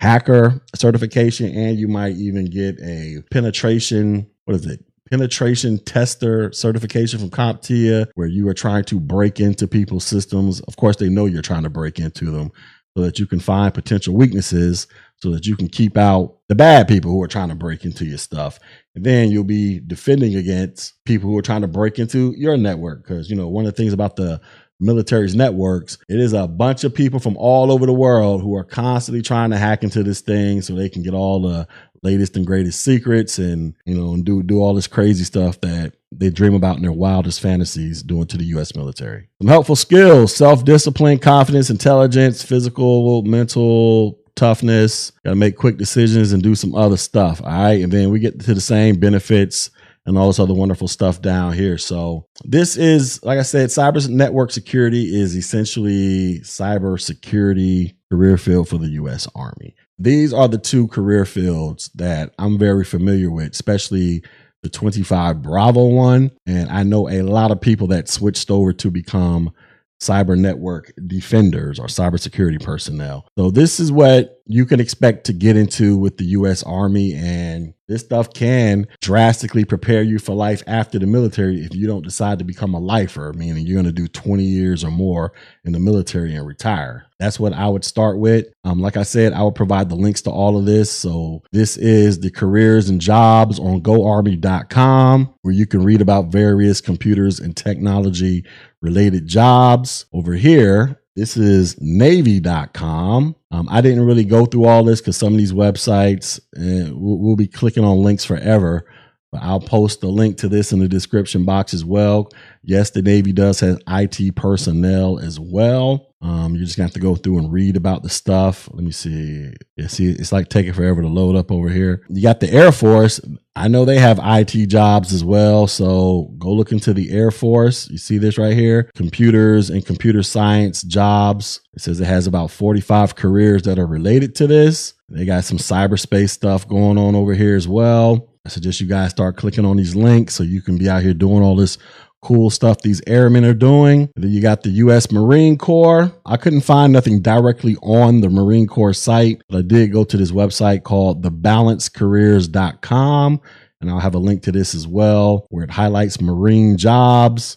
hacker 0.00 0.64
certification 0.74 1.54
and 1.54 1.78
you 1.78 1.86
might 1.86 2.16
even 2.16 2.46
get 2.46 2.80
a 2.80 3.22
penetration 3.30 4.26
what 4.46 4.56
is 4.56 4.64
it 4.64 4.82
penetration 5.10 5.78
tester 5.84 6.52
certification 6.52 7.18
from 7.18 7.30
CompTIA 7.30 8.06
where 8.14 8.28
you 8.28 8.48
are 8.48 8.54
trying 8.54 8.84
to 8.84 9.00
break 9.00 9.40
into 9.40 9.66
people's 9.66 10.04
systems. 10.04 10.60
Of 10.60 10.76
course, 10.76 10.96
they 10.96 11.08
know 11.08 11.26
you're 11.26 11.42
trying 11.42 11.64
to 11.64 11.70
break 11.70 11.98
into 11.98 12.30
them 12.30 12.52
so 12.96 13.02
that 13.02 13.18
you 13.18 13.26
can 13.26 13.40
find 13.40 13.74
potential 13.74 14.14
weaknesses 14.14 14.86
so 15.22 15.30
that 15.30 15.46
you 15.46 15.56
can 15.56 15.68
keep 15.68 15.96
out 15.96 16.38
the 16.48 16.54
bad 16.54 16.88
people 16.88 17.10
who 17.10 17.22
are 17.22 17.28
trying 17.28 17.50
to 17.50 17.54
break 17.54 17.84
into 17.84 18.04
your 18.04 18.18
stuff. 18.18 18.58
And 18.94 19.04
then 19.04 19.30
you'll 19.30 19.44
be 19.44 19.80
defending 19.80 20.34
against 20.34 21.02
people 21.04 21.28
who 21.28 21.36
are 21.36 21.42
trying 21.42 21.60
to 21.62 21.68
break 21.68 21.98
into 21.98 22.34
your 22.36 22.56
network. 22.56 23.02
Because, 23.02 23.30
you 23.30 23.36
know, 23.36 23.48
one 23.48 23.66
of 23.66 23.72
the 23.72 23.76
things 23.76 23.92
about 23.92 24.16
the 24.16 24.40
military's 24.80 25.34
networks, 25.34 25.98
it 26.08 26.18
is 26.18 26.32
a 26.32 26.48
bunch 26.48 26.84
of 26.84 26.94
people 26.94 27.20
from 27.20 27.36
all 27.36 27.70
over 27.70 27.84
the 27.84 27.92
world 27.92 28.40
who 28.40 28.56
are 28.56 28.64
constantly 28.64 29.22
trying 29.22 29.50
to 29.50 29.58
hack 29.58 29.82
into 29.82 30.02
this 30.02 30.22
thing 30.22 30.62
so 30.62 30.74
they 30.74 30.88
can 30.88 31.02
get 31.02 31.14
all 31.14 31.40
the 31.40 31.68
latest 32.02 32.36
and 32.36 32.46
greatest 32.46 32.82
secrets 32.82 33.38
and, 33.38 33.74
you 33.84 33.94
know, 33.94 34.14
and 34.14 34.24
do, 34.24 34.42
do 34.42 34.60
all 34.60 34.72
this 34.72 34.86
crazy 34.86 35.24
stuff 35.24 35.60
that 35.60 35.92
they 36.12 36.30
dream 36.30 36.54
about 36.54 36.76
in 36.76 36.82
their 36.82 36.92
wildest 36.92 37.40
fantasies 37.40 38.02
doing 38.02 38.26
to 38.26 38.36
the 38.36 38.44
U.S. 38.46 38.74
military. 38.74 39.28
Some 39.40 39.48
helpful 39.48 39.76
skills 39.76 40.34
self 40.34 40.64
discipline, 40.64 41.18
confidence, 41.18 41.70
intelligence, 41.70 42.42
physical, 42.42 43.22
mental, 43.22 44.19
toughness, 44.40 45.12
got 45.22 45.30
to 45.30 45.36
make 45.36 45.56
quick 45.56 45.76
decisions 45.76 46.32
and 46.32 46.42
do 46.42 46.54
some 46.54 46.74
other 46.74 46.96
stuff. 46.96 47.42
All 47.44 47.50
right. 47.50 47.82
And 47.82 47.92
then 47.92 48.10
we 48.10 48.20
get 48.20 48.40
to 48.40 48.54
the 48.54 48.60
same 48.60 48.98
benefits 48.98 49.70
and 50.06 50.16
all 50.16 50.28
this 50.28 50.38
other 50.38 50.54
wonderful 50.54 50.88
stuff 50.88 51.20
down 51.20 51.52
here. 51.52 51.76
So 51.76 52.26
this 52.44 52.78
is, 52.78 53.22
like 53.22 53.38
I 53.38 53.42
said, 53.42 53.68
cyber 53.68 54.08
network 54.08 54.50
security 54.50 55.14
is 55.14 55.36
essentially 55.36 56.40
cyber 56.40 56.98
security 56.98 57.98
career 58.10 58.38
field 58.38 58.70
for 58.70 58.78
the 58.78 58.88
U.S. 58.88 59.28
Army. 59.34 59.74
These 59.98 60.32
are 60.32 60.48
the 60.48 60.56
two 60.56 60.88
career 60.88 61.26
fields 61.26 61.90
that 61.96 62.32
I'm 62.38 62.58
very 62.58 62.84
familiar 62.84 63.30
with, 63.30 63.52
especially 63.52 64.24
the 64.62 64.70
25 64.70 65.42
Bravo 65.42 65.86
one. 65.88 66.30
And 66.46 66.70
I 66.70 66.82
know 66.82 67.10
a 67.10 67.20
lot 67.20 67.50
of 67.50 67.60
people 67.60 67.88
that 67.88 68.08
switched 68.08 68.50
over 68.50 68.72
to 68.72 68.90
become 68.90 69.52
cyber 70.00 70.38
network 70.38 70.92
defenders 71.06 71.78
or 71.78 71.86
cybersecurity 71.86 72.62
personnel. 72.62 73.26
So 73.36 73.50
this 73.50 73.78
is 73.78 73.92
what 73.92 74.39
you 74.46 74.66
can 74.66 74.80
expect 74.80 75.24
to 75.26 75.32
get 75.32 75.56
into 75.56 75.96
with 75.96 76.16
the 76.16 76.24
US 76.26 76.62
Army 76.62 77.14
and 77.14 77.74
this 77.90 78.02
stuff 78.02 78.32
can 78.32 78.86
drastically 79.00 79.64
prepare 79.64 80.02
you 80.02 80.20
for 80.20 80.32
life 80.32 80.62
after 80.68 80.96
the 80.96 81.08
military 81.08 81.64
if 81.64 81.74
you 81.74 81.88
don't 81.88 82.04
decide 82.04 82.38
to 82.38 82.44
become 82.44 82.72
a 82.72 82.78
lifer, 82.78 83.32
meaning 83.34 83.66
you're 83.66 83.82
going 83.82 83.84
to 83.84 83.92
do 83.92 84.06
20 84.06 84.44
years 84.44 84.84
or 84.84 84.92
more 84.92 85.32
in 85.64 85.72
the 85.72 85.80
military 85.80 86.36
and 86.36 86.46
retire. 86.46 87.06
That's 87.18 87.40
what 87.40 87.52
I 87.52 87.68
would 87.68 87.84
start 87.84 88.18
with. 88.18 88.46
Um, 88.62 88.78
like 88.78 88.96
I 88.96 89.02
said, 89.02 89.32
I 89.32 89.42
will 89.42 89.50
provide 89.50 89.88
the 89.88 89.96
links 89.96 90.22
to 90.22 90.30
all 90.30 90.56
of 90.56 90.66
this. 90.66 90.88
So 90.88 91.42
this 91.50 91.76
is 91.76 92.20
the 92.20 92.30
careers 92.30 92.88
and 92.88 93.00
jobs 93.00 93.58
on 93.58 93.80
goarmy.com 93.80 95.34
where 95.42 95.54
you 95.54 95.66
can 95.66 95.82
read 95.82 96.00
about 96.00 96.30
various 96.30 96.80
computers 96.80 97.40
and 97.40 97.56
technology 97.56 98.44
related 98.82 99.26
jobs. 99.26 100.06
Over 100.12 100.34
here, 100.34 100.99
this 101.16 101.36
is 101.36 101.76
Navy.com. 101.80 103.34
Um, 103.50 103.68
I 103.70 103.80
didn't 103.80 104.06
really 104.06 104.24
go 104.24 104.46
through 104.46 104.66
all 104.66 104.84
this 104.84 105.00
because 105.00 105.16
some 105.16 105.32
of 105.32 105.38
these 105.38 105.52
websites, 105.52 106.38
uh, 106.56 106.94
we'll, 106.94 107.18
we'll 107.18 107.36
be 107.36 107.48
clicking 107.48 107.84
on 107.84 108.02
links 108.02 108.24
forever. 108.24 108.86
But 109.32 109.42
I'll 109.42 109.60
post 109.60 110.00
the 110.00 110.08
link 110.08 110.38
to 110.38 110.48
this 110.48 110.72
in 110.72 110.80
the 110.80 110.88
description 110.88 111.44
box 111.44 111.72
as 111.72 111.84
well. 111.84 112.30
Yes, 112.62 112.90
the 112.90 113.02
Navy 113.02 113.32
does 113.32 113.60
have 113.60 113.78
IT 113.88 114.34
personnel 114.34 115.18
as 115.18 115.38
well. 115.38 116.09
Um, 116.22 116.54
you're 116.54 116.64
just 116.64 116.76
gonna 116.76 116.86
have 116.86 116.94
to 116.94 117.00
go 117.00 117.16
through 117.16 117.38
and 117.38 117.50
read 117.50 117.76
about 117.76 118.02
the 118.02 118.10
stuff. 118.10 118.68
Let 118.72 118.84
me 118.84 118.90
see. 118.90 119.52
Yeah, 119.76 119.86
see, 119.86 120.10
it's 120.10 120.32
like 120.32 120.48
taking 120.48 120.74
forever 120.74 121.00
to 121.00 121.08
load 121.08 121.34
up 121.34 121.50
over 121.50 121.68
here. 121.70 122.02
You 122.08 122.22
got 122.22 122.40
the 122.40 122.52
Air 122.52 122.72
Force. 122.72 123.20
I 123.56 123.68
know 123.68 123.84
they 123.84 123.98
have 123.98 124.20
IT 124.22 124.66
jobs 124.66 125.12
as 125.12 125.24
well. 125.24 125.66
So 125.66 126.32
go 126.38 126.52
look 126.52 126.72
into 126.72 126.92
the 126.92 127.10
Air 127.10 127.30
Force. 127.30 127.88
You 127.90 127.98
see 127.98 128.18
this 128.18 128.36
right 128.36 128.56
here 128.56 128.90
computers 128.94 129.70
and 129.70 129.84
computer 129.84 130.22
science 130.22 130.82
jobs. 130.82 131.60
It 131.74 131.80
says 131.80 132.00
it 132.00 132.06
has 132.06 132.26
about 132.26 132.50
45 132.50 133.14
careers 133.14 133.62
that 133.62 133.78
are 133.78 133.86
related 133.86 134.34
to 134.36 134.46
this. 134.46 134.94
They 135.08 135.24
got 135.24 135.44
some 135.44 135.58
cyberspace 135.58 136.30
stuff 136.30 136.68
going 136.68 136.98
on 136.98 137.14
over 137.14 137.34
here 137.34 137.56
as 137.56 137.66
well. 137.66 138.28
I 138.44 138.48
suggest 138.48 138.80
you 138.80 138.86
guys 138.86 139.10
start 139.10 139.36
clicking 139.36 139.64
on 139.64 139.76
these 139.76 139.94
links 139.94 140.34
so 140.34 140.42
you 140.42 140.62
can 140.62 140.78
be 140.78 140.88
out 140.88 141.02
here 141.02 141.14
doing 141.14 141.42
all 141.42 141.56
this 141.56 141.78
cool 142.22 142.50
stuff 142.50 142.82
these 142.82 143.00
airmen 143.06 143.44
are 143.44 143.54
doing. 143.54 144.10
then 144.14 144.30
you 144.30 144.42
got 144.42 144.62
the 144.62 144.70
U.S. 144.70 145.10
Marine 145.10 145.58
Corps. 145.58 146.12
I 146.26 146.36
couldn't 146.36 146.60
find 146.62 146.92
nothing 146.92 147.22
directly 147.22 147.76
on 147.82 148.20
the 148.20 148.28
Marine 148.28 148.66
Corps 148.66 148.92
site, 148.92 149.42
but 149.48 149.58
I 149.58 149.62
did 149.62 149.92
go 149.92 150.04
to 150.04 150.16
this 150.16 150.30
website 150.30 150.82
called 150.82 151.22
thebalancecareers.com. 151.22 153.40
And 153.80 153.90
I'll 153.90 154.00
have 154.00 154.14
a 154.14 154.18
link 154.18 154.42
to 154.42 154.52
this 154.52 154.74
as 154.74 154.86
well, 154.86 155.46
where 155.48 155.64
it 155.64 155.70
highlights 155.70 156.20
Marine 156.20 156.76
jobs. 156.76 157.56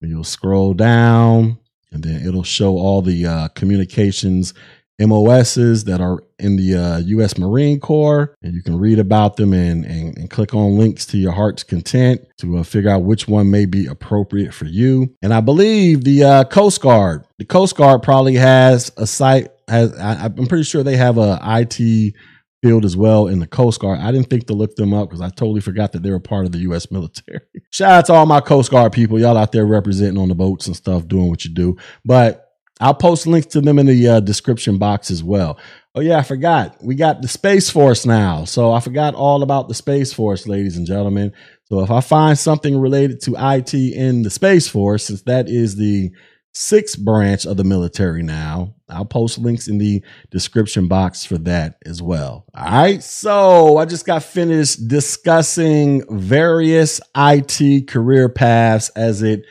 And 0.00 0.08
you'll 0.10 0.22
scroll 0.22 0.74
down, 0.74 1.58
and 1.90 2.04
then 2.04 2.24
it'll 2.26 2.44
show 2.44 2.76
all 2.76 3.02
the 3.02 3.26
uh, 3.26 3.48
communications 3.48 4.54
MOSs 5.00 5.84
that 5.84 6.00
are 6.00 6.22
in 6.38 6.56
the 6.56 6.76
uh, 6.76 6.98
U.S. 6.98 7.36
Marine 7.36 7.80
Corps, 7.80 8.34
and 8.42 8.54
you 8.54 8.62
can 8.62 8.78
read 8.78 8.98
about 8.98 9.36
them 9.36 9.52
and, 9.52 9.84
and, 9.84 10.16
and 10.16 10.30
click 10.30 10.54
on 10.54 10.78
links 10.78 11.04
to 11.06 11.18
your 11.18 11.32
heart's 11.32 11.64
content 11.64 12.20
to 12.38 12.58
uh, 12.58 12.62
figure 12.62 12.90
out 12.90 13.02
which 13.02 13.26
one 13.26 13.50
may 13.50 13.66
be 13.66 13.86
appropriate 13.86 14.54
for 14.54 14.66
you. 14.66 15.14
And 15.22 15.34
I 15.34 15.40
believe 15.40 16.04
the 16.04 16.24
uh, 16.24 16.44
Coast 16.44 16.80
Guard, 16.80 17.26
the 17.38 17.44
Coast 17.44 17.76
Guard 17.76 18.02
probably 18.02 18.34
has 18.34 18.92
a 18.96 19.06
site. 19.06 19.48
Has 19.66 19.98
I, 19.98 20.26
I'm 20.26 20.46
pretty 20.46 20.64
sure 20.64 20.82
they 20.82 20.96
have 20.96 21.18
a 21.18 21.40
IT 21.42 22.14
field 22.62 22.84
as 22.84 22.96
well 22.96 23.26
in 23.26 23.40
the 23.40 23.46
Coast 23.46 23.80
Guard. 23.80 23.98
I 23.98 24.10
didn't 24.10 24.30
think 24.30 24.46
to 24.46 24.54
look 24.54 24.74
them 24.76 24.94
up 24.94 25.10
because 25.10 25.20
I 25.20 25.28
totally 25.28 25.60
forgot 25.60 25.92
that 25.92 26.02
they 26.02 26.10
were 26.10 26.20
part 26.20 26.46
of 26.46 26.52
the 26.52 26.58
U.S. 26.60 26.90
military. 26.90 27.40
Shout 27.70 27.92
out 27.92 28.06
to 28.06 28.12
all 28.14 28.26
my 28.26 28.40
Coast 28.40 28.70
Guard 28.70 28.92
people. 28.92 29.18
Y'all 29.18 29.36
out 29.36 29.52
there 29.52 29.66
representing 29.66 30.18
on 30.18 30.28
the 30.28 30.34
boats 30.34 30.66
and 30.66 30.74
stuff, 30.74 31.06
doing 31.06 31.28
what 31.28 31.44
you 31.44 31.52
do. 31.52 31.76
But 32.04 32.43
I'll 32.80 32.94
post 32.94 33.26
links 33.26 33.46
to 33.48 33.60
them 33.60 33.78
in 33.78 33.86
the 33.86 34.08
uh, 34.08 34.20
description 34.20 34.78
box 34.78 35.10
as 35.10 35.22
well. 35.22 35.58
Oh, 35.94 36.00
yeah, 36.00 36.18
I 36.18 36.22
forgot. 36.22 36.76
We 36.82 36.96
got 36.96 37.22
the 37.22 37.28
Space 37.28 37.70
Force 37.70 38.04
now. 38.04 38.44
So 38.44 38.72
I 38.72 38.80
forgot 38.80 39.14
all 39.14 39.42
about 39.42 39.68
the 39.68 39.74
Space 39.74 40.12
Force, 40.12 40.48
ladies 40.48 40.76
and 40.76 40.86
gentlemen. 40.86 41.32
So 41.64 41.80
if 41.80 41.90
I 41.90 42.00
find 42.00 42.36
something 42.36 42.76
related 42.76 43.20
to 43.22 43.36
IT 43.38 43.74
in 43.74 44.22
the 44.22 44.30
Space 44.30 44.66
Force, 44.66 45.04
since 45.04 45.22
that 45.22 45.48
is 45.48 45.76
the 45.76 46.10
sixth 46.54 46.98
branch 46.98 47.46
of 47.46 47.56
the 47.56 47.64
military 47.64 48.22
now. 48.22 48.74
I'll 48.88 49.04
post 49.04 49.38
links 49.38 49.66
in 49.66 49.78
the 49.78 50.02
description 50.30 50.88
box 50.88 51.24
for 51.24 51.36
that 51.38 51.78
as 51.84 52.00
well. 52.00 52.46
All 52.54 52.64
right. 52.64 53.02
So 53.02 53.76
I 53.76 53.84
just 53.84 54.06
got 54.06 54.22
finished 54.22 54.86
discussing 54.86 56.04
various 56.08 57.00
IT 57.16 57.88
career 57.88 58.28
paths 58.28 58.88
as 58.90 59.22
it 59.22 59.44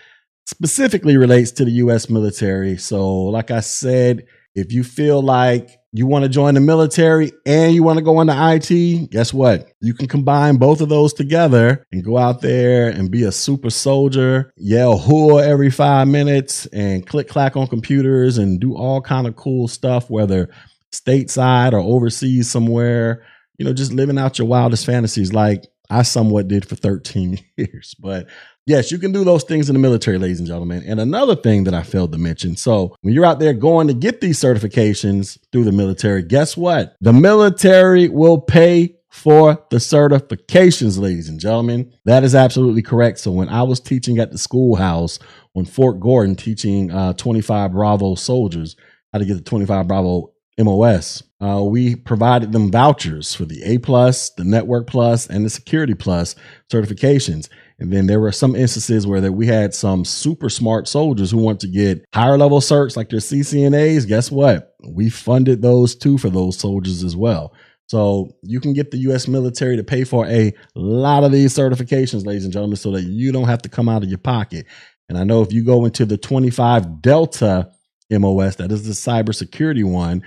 specifically 0.45 1.17
relates 1.17 1.51
to 1.51 1.65
the 1.65 1.71
U.S. 1.71 2.09
military. 2.09 2.77
So, 2.77 3.23
like 3.25 3.51
I 3.51 3.61
said, 3.61 4.25
if 4.55 4.71
you 4.71 4.83
feel 4.83 5.21
like 5.21 5.69
you 5.93 6.05
want 6.05 6.23
to 6.23 6.29
join 6.29 6.55
the 6.55 6.59
military 6.59 7.31
and 7.45 7.73
you 7.73 7.83
want 7.83 7.97
to 7.97 8.03
go 8.03 8.19
into 8.19 8.33
IT, 8.35 9.11
guess 9.11 9.33
what? 9.33 9.71
You 9.79 9.93
can 9.93 10.07
combine 10.07 10.57
both 10.57 10.81
of 10.81 10.89
those 10.89 11.13
together 11.13 11.85
and 11.91 12.03
go 12.03 12.17
out 12.17 12.41
there 12.41 12.89
and 12.89 13.11
be 13.11 13.23
a 13.23 13.31
super 13.31 13.69
soldier, 13.69 14.51
yell 14.57 14.97
"hoo" 14.97 15.39
every 15.39 15.69
five 15.69 16.07
minutes 16.07 16.65
and 16.67 17.05
click 17.05 17.27
clack 17.27 17.55
on 17.55 17.67
computers 17.67 18.37
and 18.37 18.59
do 18.59 18.75
all 18.75 19.01
kind 19.01 19.27
of 19.27 19.35
cool 19.35 19.67
stuff, 19.67 20.09
whether 20.09 20.49
stateside 20.91 21.73
or 21.73 21.79
overseas 21.79 22.49
somewhere, 22.49 23.23
you 23.57 23.65
know, 23.65 23.73
just 23.73 23.93
living 23.93 24.17
out 24.17 24.37
your 24.37 24.47
wildest 24.47 24.85
fantasies 24.85 25.33
like 25.33 25.65
I 25.89 26.03
somewhat 26.03 26.47
did 26.47 26.67
for 26.67 26.75
13 26.75 27.39
years. 27.57 27.95
But 27.99 28.27
Yes, 28.65 28.91
you 28.91 28.97
can 28.97 29.11
do 29.11 29.25
those 29.25 29.43
things 29.43 29.69
in 29.69 29.73
the 29.73 29.79
military, 29.79 30.17
ladies 30.17 30.39
and 30.39 30.47
gentlemen. 30.47 30.83
And 30.87 30.97
another 30.97 31.35
thing 31.35 31.65
that 31.65 31.73
I 31.73 31.83
failed 31.83 32.13
to 32.13 32.17
mention 32.17 32.55
so, 32.55 32.95
when 33.01 33.13
you're 33.13 33.25
out 33.25 33.39
there 33.39 33.53
going 33.53 33.87
to 33.87 33.93
get 33.93 34.21
these 34.21 34.39
certifications 34.39 35.37
through 35.51 35.65
the 35.65 35.73
military, 35.73 36.23
guess 36.23 36.55
what? 36.55 36.95
The 37.01 37.11
military 37.11 38.07
will 38.07 38.39
pay 38.39 38.95
for 39.09 39.61
the 39.69 39.77
certifications, 39.77 40.97
ladies 40.97 41.27
and 41.27 41.41
gentlemen. 41.41 41.91
That 42.05 42.23
is 42.23 42.33
absolutely 42.35 42.81
correct. 42.81 43.19
So, 43.19 43.31
when 43.31 43.49
I 43.49 43.63
was 43.63 43.81
teaching 43.81 44.19
at 44.19 44.31
the 44.31 44.37
schoolhouse 44.37 45.19
on 45.55 45.65
Fort 45.65 45.99
Gordon, 45.99 46.35
teaching 46.35 46.89
uh, 46.89 47.13
25 47.13 47.73
Bravo 47.73 48.15
soldiers 48.15 48.77
how 49.11 49.19
to 49.19 49.25
get 49.25 49.35
the 49.35 49.41
25 49.41 49.89
Bravo 49.89 50.31
MOS, 50.57 51.21
uh, 51.41 51.61
we 51.61 51.97
provided 51.97 52.53
them 52.53 52.71
vouchers 52.71 53.35
for 53.35 53.43
the 53.43 53.61
A 53.63 53.77
plus, 53.77 54.29
the 54.29 54.45
Network 54.45 54.87
Plus, 54.87 55.27
and 55.27 55.43
the 55.43 55.49
Security 55.49 55.95
Plus 55.95 56.35
certifications. 56.71 57.49
And 57.79 57.91
then 57.91 58.07
there 58.07 58.19
were 58.19 58.31
some 58.31 58.55
instances 58.55 59.07
where 59.07 59.21
that 59.21 59.33
we 59.33 59.47
had 59.47 59.73
some 59.73 60.05
super 60.05 60.49
smart 60.49 60.87
soldiers 60.87 61.31
who 61.31 61.37
want 61.37 61.59
to 61.61 61.67
get 61.67 62.05
higher 62.13 62.37
level 62.37 62.59
certs 62.59 62.95
like 62.95 63.09
their 63.09 63.19
CCNAs. 63.19 64.07
Guess 64.07 64.31
what? 64.31 64.75
We 64.87 65.09
funded 65.09 65.61
those 65.61 65.95
too 65.95 66.17
for 66.17 66.29
those 66.29 66.57
soldiers 66.57 67.03
as 67.03 67.15
well. 67.15 67.53
So 67.87 68.35
you 68.41 68.59
can 68.59 68.73
get 68.73 68.91
the 68.91 68.97
US 68.99 69.27
military 69.27 69.75
to 69.75 69.83
pay 69.83 70.03
for 70.03 70.25
a 70.25 70.53
lot 70.75 71.23
of 71.23 71.31
these 71.31 71.53
certifications, 71.53 72.25
ladies 72.25 72.43
and 72.43 72.53
gentlemen, 72.53 72.77
so 72.77 72.91
that 72.91 73.03
you 73.03 73.31
don't 73.31 73.47
have 73.47 73.61
to 73.63 73.69
come 73.69 73.89
out 73.89 74.03
of 74.03 74.09
your 74.09 74.19
pocket. 74.19 74.65
And 75.09 75.17
I 75.17 75.23
know 75.23 75.41
if 75.41 75.51
you 75.51 75.63
go 75.63 75.85
into 75.85 76.05
the 76.05 76.17
25 76.17 77.01
Delta 77.01 77.69
MOS, 78.09 78.55
that 78.57 78.71
is 78.71 78.85
the 78.87 78.93
cybersecurity 78.93 79.83
one, 79.83 80.23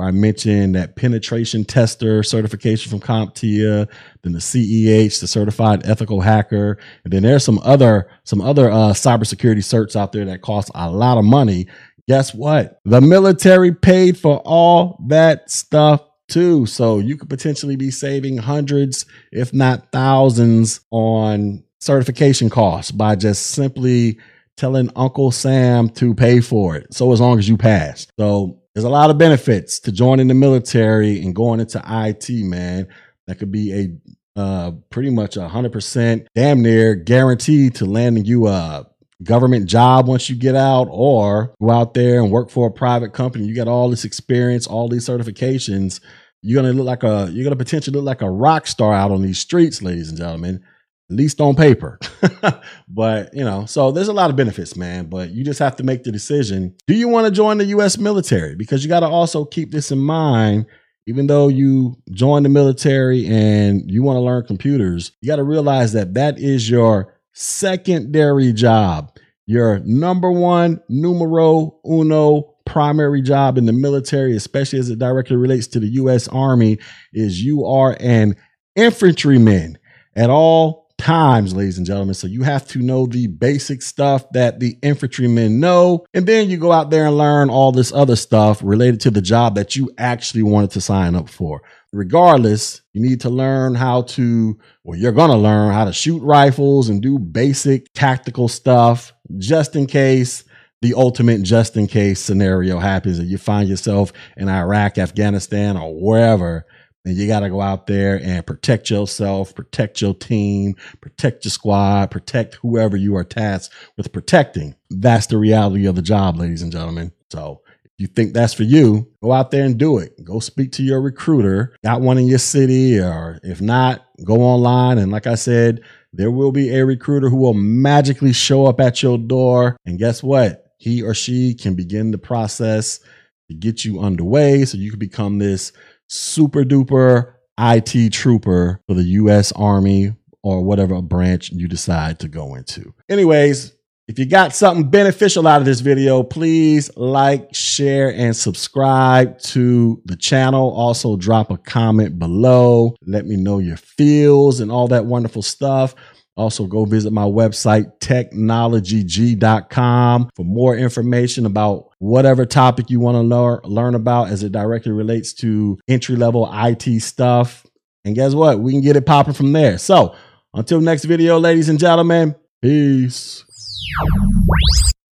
where 0.00 0.08
I 0.08 0.12
mentioned 0.12 0.74
that 0.76 0.96
penetration 0.96 1.66
tester 1.66 2.22
certification 2.22 2.90
from 2.90 3.00
CompTIA, 3.00 3.86
then 4.22 4.32
the 4.32 4.38
CEH, 4.38 5.20
the 5.20 5.26
certified 5.26 5.86
ethical 5.86 6.22
hacker, 6.22 6.78
and 7.04 7.12
then 7.12 7.22
there's 7.22 7.44
some 7.44 7.60
other 7.62 8.10
some 8.24 8.40
other 8.40 8.70
uh, 8.70 8.92
cybersecurity 8.92 9.58
certs 9.58 9.96
out 9.96 10.12
there 10.12 10.24
that 10.24 10.40
cost 10.40 10.70
a 10.74 10.90
lot 10.90 11.18
of 11.18 11.24
money. 11.26 11.66
Guess 12.08 12.34
what? 12.34 12.80
The 12.86 13.02
military 13.02 13.74
paid 13.74 14.18
for 14.18 14.38
all 14.38 15.04
that 15.08 15.50
stuff 15.50 16.00
too, 16.28 16.64
so 16.64 16.98
you 16.98 17.18
could 17.18 17.28
potentially 17.28 17.76
be 17.76 17.90
saving 17.90 18.38
hundreds, 18.38 19.04
if 19.30 19.52
not 19.52 19.92
thousands, 19.92 20.80
on 20.90 21.62
certification 21.78 22.48
costs 22.48 22.90
by 22.90 23.16
just 23.16 23.48
simply 23.48 24.18
telling 24.56 24.90
Uncle 24.96 25.30
Sam 25.30 25.90
to 25.90 26.14
pay 26.14 26.40
for 26.40 26.76
it. 26.76 26.94
So 26.94 27.12
as 27.12 27.20
long 27.20 27.38
as 27.38 27.48
you 27.48 27.58
pass. 27.58 28.06
So 28.18 28.59
there's 28.74 28.84
a 28.84 28.90
lot 28.90 29.10
of 29.10 29.18
benefits 29.18 29.80
to 29.80 29.92
joining 29.92 30.28
the 30.28 30.34
military 30.34 31.22
and 31.22 31.34
going 31.34 31.60
into 31.60 31.82
IT, 31.86 32.28
man. 32.44 32.86
That 33.26 33.38
could 33.38 33.50
be 33.50 33.72
a 33.72 34.40
uh, 34.40 34.70
pretty 34.90 35.10
much 35.10 35.36
a 35.36 35.48
hundred 35.48 35.72
percent, 35.72 36.28
damn 36.34 36.62
near 36.62 36.94
guaranteed 36.94 37.74
to 37.76 37.84
landing 37.84 38.24
you 38.24 38.46
a 38.46 38.86
government 39.22 39.66
job 39.66 40.08
once 40.08 40.30
you 40.30 40.36
get 40.36 40.54
out, 40.54 40.88
or 40.90 41.54
go 41.60 41.70
out 41.70 41.94
there 41.94 42.22
and 42.22 42.30
work 42.30 42.48
for 42.50 42.68
a 42.68 42.70
private 42.70 43.12
company. 43.12 43.44
You 43.44 43.54
got 43.54 43.68
all 43.68 43.90
this 43.90 44.04
experience, 44.04 44.66
all 44.66 44.88
these 44.88 45.06
certifications. 45.06 46.00
You're 46.42 46.62
gonna 46.62 46.72
look 46.72 46.86
like 46.86 47.02
a 47.02 47.28
you're 47.30 47.44
gonna 47.44 47.56
potentially 47.56 47.94
look 47.94 48.06
like 48.06 48.22
a 48.22 48.30
rock 48.30 48.66
star 48.66 48.94
out 48.94 49.10
on 49.10 49.22
these 49.22 49.38
streets, 49.38 49.82
ladies 49.82 50.08
and 50.08 50.18
gentlemen 50.18 50.64
at 51.10 51.16
least 51.16 51.40
on 51.40 51.56
paper. 51.56 51.98
but, 52.88 53.34
you 53.34 53.44
know, 53.44 53.66
so 53.66 53.90
there's 53.90 54.08
a 54.08 54.12
lot 54.12 54.30
of 54.30 54.36
benefits, 54.36 54.76
man. 54.76 55.06
But 55.06 55.30
you 55.30 55.44
just 55.44 55.58
have 55.58 55.74
to 55.76 55.82
make 55.82 56.04
the 56.04 56.12
decision. 56.12 56.74
Do 56.86 56.94
you 56.94 57.08
want 57.08 57.26
to 57.26 57.32
join 57.32 57.58
the 57.58 57.64
US 57.66 57.98
military? 57.98 58.54
Because 58.54 58.84
you 58.84 58.88
got 58.88 59.00
to 59.00 59.08
also 59.08 59.44
keep 59.44 59.72
this 59.72 59.90
in 59.90 59.98
mind. 59.98 60.66
Even 61.06 61.26
though 61.26 61.48
you 61.48 61.96
join 62.12 62.44
the 62.44 62.48
military 62.48 63.26
and 63.26 63.90
you 63.90 64.02
want 64.04 64.16
to 64.16 64.20
learn 64.20 64.46
computers, 64.46 65.10
you 65.20 65.26
got 65.26 65.36
to 65.36 65.42
realize 65.42 65.92
that 65.92 66.14
that 66.14 66.38
is 66.38 66.70
your 66.70 67.18
secondary 67.32 68.52
job. 68.52 69.10
Your 69.46 69.80
number 69.80 70.30
one, 70.30 70.80
numero 70.88 71.80
uno 71.84 72.54
primary 72.66 73.20
job 73.20 73.58
in 73.58 73.66
the 73.66 73.72
military, 73.72 74.36
especially 74.36 74.78
as 74.78 74.90
it 74.90 75.00
directly 75.00 75.34
relates 75.34 75.66
to 75.66 75.80
the 75.80 75.88
U.S. 75.88 76.28
Army, 76.28 76.78
is 77.12 77.42
you 77.42 77.64
are 77.64 77.96
an 77.98 78.36
infantryman 78.76 79.76
at 80.14 80.30
all 80.30 80.79
times, 81.00 81.54
ladies 81.54 81.78
and 81.78 81.86
gentlemen. 81.86 82.14
So 82.14 82.26
you 82.26 82.42
have 82.42 82.66
to 82.68 82.80
know 82.80 83.06
the 83.06 83.26
basic 83.26 83.82
stuff 83.82 84.30
that 84.32 84.60
the 84.60 84.78
infantrymen 84.82 85.58
know. 85.58 86.04
And 86.14 86.26
then 86.26 86.48
you 86.48 86.56
go 86.56 86.70
out 86.70 86.90
there 86.90 87.06
and 87.06 87.18
learn 87.18 87.50
all 87.50 87.72
this 87.72 87.92
other 87.92 88.16
stuff 88.16 88.60
related 88.62 89.00
to 89.00 89.10
the 89.10 89.22
job 89.22 89.54
that 89.56 89.74
you 89.74 89.90
actually 89.98 90.42
wanted 90.42 90.70
to 90.72 90.80
sign 90.80 91.14
up 91.14 91.28
for. 91.28 91.62
Regardless, 91.92 92.82
you 92.92 93.00
need 93.02 93.20
to 93.22 93.30
learn 93.30 93.74
how 93.74 94.02
to, 94.02 94.58
well, 94.84 94.98
you're 94.98 95.12
going 95.12 95.30
to 95.30 95.36
learn 95.36 95.72
how 95.72 95.84
to 95.84 95.92
shoot 95.92 96.22
rifles 96.22 96.88
and 96.88 97.02
do 97.02 97.18
basic 97.18 97.92
tactical 97.94 98.46
stuff 98.46 99.12
just 99.38 99.74
in 99.74 99.86
case 99.86 100.44
the 100.82 100.94
ultimate 100.94 101.42
just 101.42 101.76
in 101.76 101.86
case 101.86 102.20
scenario 102.20 102.78
happens 102.78 103.18
and 103.18 103.28
you 103.28 103.36
find 103.36 103.68
yourself 103.68 104.12
in 104.36 104.48
Iraq, 104.48 104.98
Afghanistan, 104.98 105.76
or 105.76 105.94
wherever 105.94 106.64
and 107.04 107.16
you 107.16 107.26
got 107.26 107.40
to 107.40 107.50
go 107.50 107.60
out 107.60 107.86
there 107.86 108.20
and 108.22 108.46
protect 108.46 108.90
yourself, 108.90 109.54
protect 109.54 110.00
your 110.00 110.14
team, 110.14 110.76
protect 111.00 111.44
your 111.44 111.50
squad, 111.50 112.10
protect 112.10 112.56
whoever 112.56 112.96
you 112.96 113.16
are 113.16 113.24
tasked 113.24 113.74
with 113.96 114.12
protecting. 114.12 114.74
That's 114.90 115.26
the 115.26 115.38
reality 115.38 115.86
of 115.86 115.96
the 115.96 116.02
job, 116.02 116.36
ladies 116.36 116.62
and 116.62 116.72
gentlemen. 116.72 117.12
So 117.30 117.62
if 117.84 117.92
you 117.96 118.06
think 118.06 118.34
that's 118.34 118.54
for 118.54 118.64
you, 118.64 119.08
go 119.22 119.32
out 119.32 119.50
there 119.50 119.64
and 119.64 119.78
do 119.78 119.98
it. 119.98 120.22
Go 120.24 120.40
speak 120.40 120.72
to 120.72 120.82
your 120.82 121.00
recruiter. 121.00 121.74
Got 121.82 122.02
one 122.02 122.18
in 122.18 122.26
your 122.26 122.38
city, 122.38 122.98
or 122.98 123.38
if 123.42 123.60
not, 123.60 124.04
go 124.24 124.42
online. 124.42 124.98
And 124.98 125.10
like 125.10 125.26
I 125.26 125.36
said, 125.36 125.82
there 126.12 126.30
will 126.30 126.52
be 126.52 126.74
a 126.74 126.84
recruiter 126.84 127.28
who 127.30 127.36
will 127.36 127.54
magically 127.54 128.32
show 128.32 128.66
up 128.66 128.80
at 128.80 129.02
your 129.02 129.16
door. 129.16 129.76
And 129.86 129.98
guess 129.98 130.22
what? 130.22 130.72
He 130.76 131.02
or 131.02 131.14
she 131.14 131.54
can 131.54 131.74
begin 131.74 132.10
the 132.10 132.18
process 132.18 133.00
to 133.48 133.54
get 133.54 133.84
you 133.84 134.00
underway 134.00 134.64
so 134.64 134.78
you 134.78 134.90
can 134.90 134.98
become 134.98 135.38
this 135.38 135.72
super 136.10 136.64
duper 136.64 137.34
IT 137.58 138.12
trooper 138.12 138.80
for 138.86 138.94
the 138.94 139.04
US 139.04 139.52
Army 139.52 140.12
or 140.42 140.64
whatever 140.64 141.00
branch 141.00 141.50
you 141.52 141.68
decide 141.68 142.18
to 142.20 142.28
go 142.28 142.54
into. 142.54 142.92
Anyways, 143.08 143.72
if 144.08 144.18
you 144.18 144.26
got 144.26 144.52
something 144.52 144.90
beneficial 144.90 145.46
out 145.46 145.60
of 145.60 145.66
this 145.66 145.78
video, 145.78 146.24
please 146.24 146.90
like, 146.96 147.54
share, 147.54 148.12
and 148.12 148.34
subscribe 148.34 149.38
to 149.38 150.02
the 150.04 150.16
channel. 150.16 150.72
Also, 150.72 151.16
drop 151.16 151.52
a 151.52 151.56
comment 151.56 152.18
below. 152.18 152.96
Let 153.06 153.26
me 153.26 153.36
know 153.36 153.58
your 153.58 153.76
feels 153.76 154.58
and 154.58 154.72
all 154.72 154.88
that 154.88 155.06
wonderful 155.06 155.42
stuff. 155.42 155.94
Also, 156.36 156.66
go 156.66 156.84
visit 156.84 157.12
my 157.12 157.24
website, 157.24 157.98
technologyg.com, 158.00 160.30
for 160.34 160.44
more 160.44 160.76
information 160.76 161.44
about 161.44 161.90
whatever 161.98 162.46
topic 162.46 162.88
you 162.88 163.00
want 163.00 163.16
to 163.16 163.20
learn, 163.20 163.60
learn 163.64 163.94
about 163.94 164.28
as 164.28 164.42
it 164.42 164.52
directly 164.52 164.92
relates 164.92 165.34
to 165.34 165.78
entry 165.88 166.16
level 166.16 166.48
IT 166.52 167.02
stuff. 167.02 167.66
And 168.04 168.14
guess 168.14 168.34
what? 168.34 168.60
We 168.60 168.72
can 168.72 168.80
get 168.80 168.96
it 168.96 169.06
popping 169.06 169.34
from 169.34 169.52
there. 169.52 169.76
So, 169.76 170.14
until 170.54 170.80
next 170.80 171.04
video, 171.04 171.38
ladies 171.38 171.68
and 171.68 171.78
gentlemen, 171.78 172.34
peace. 172.62 173.44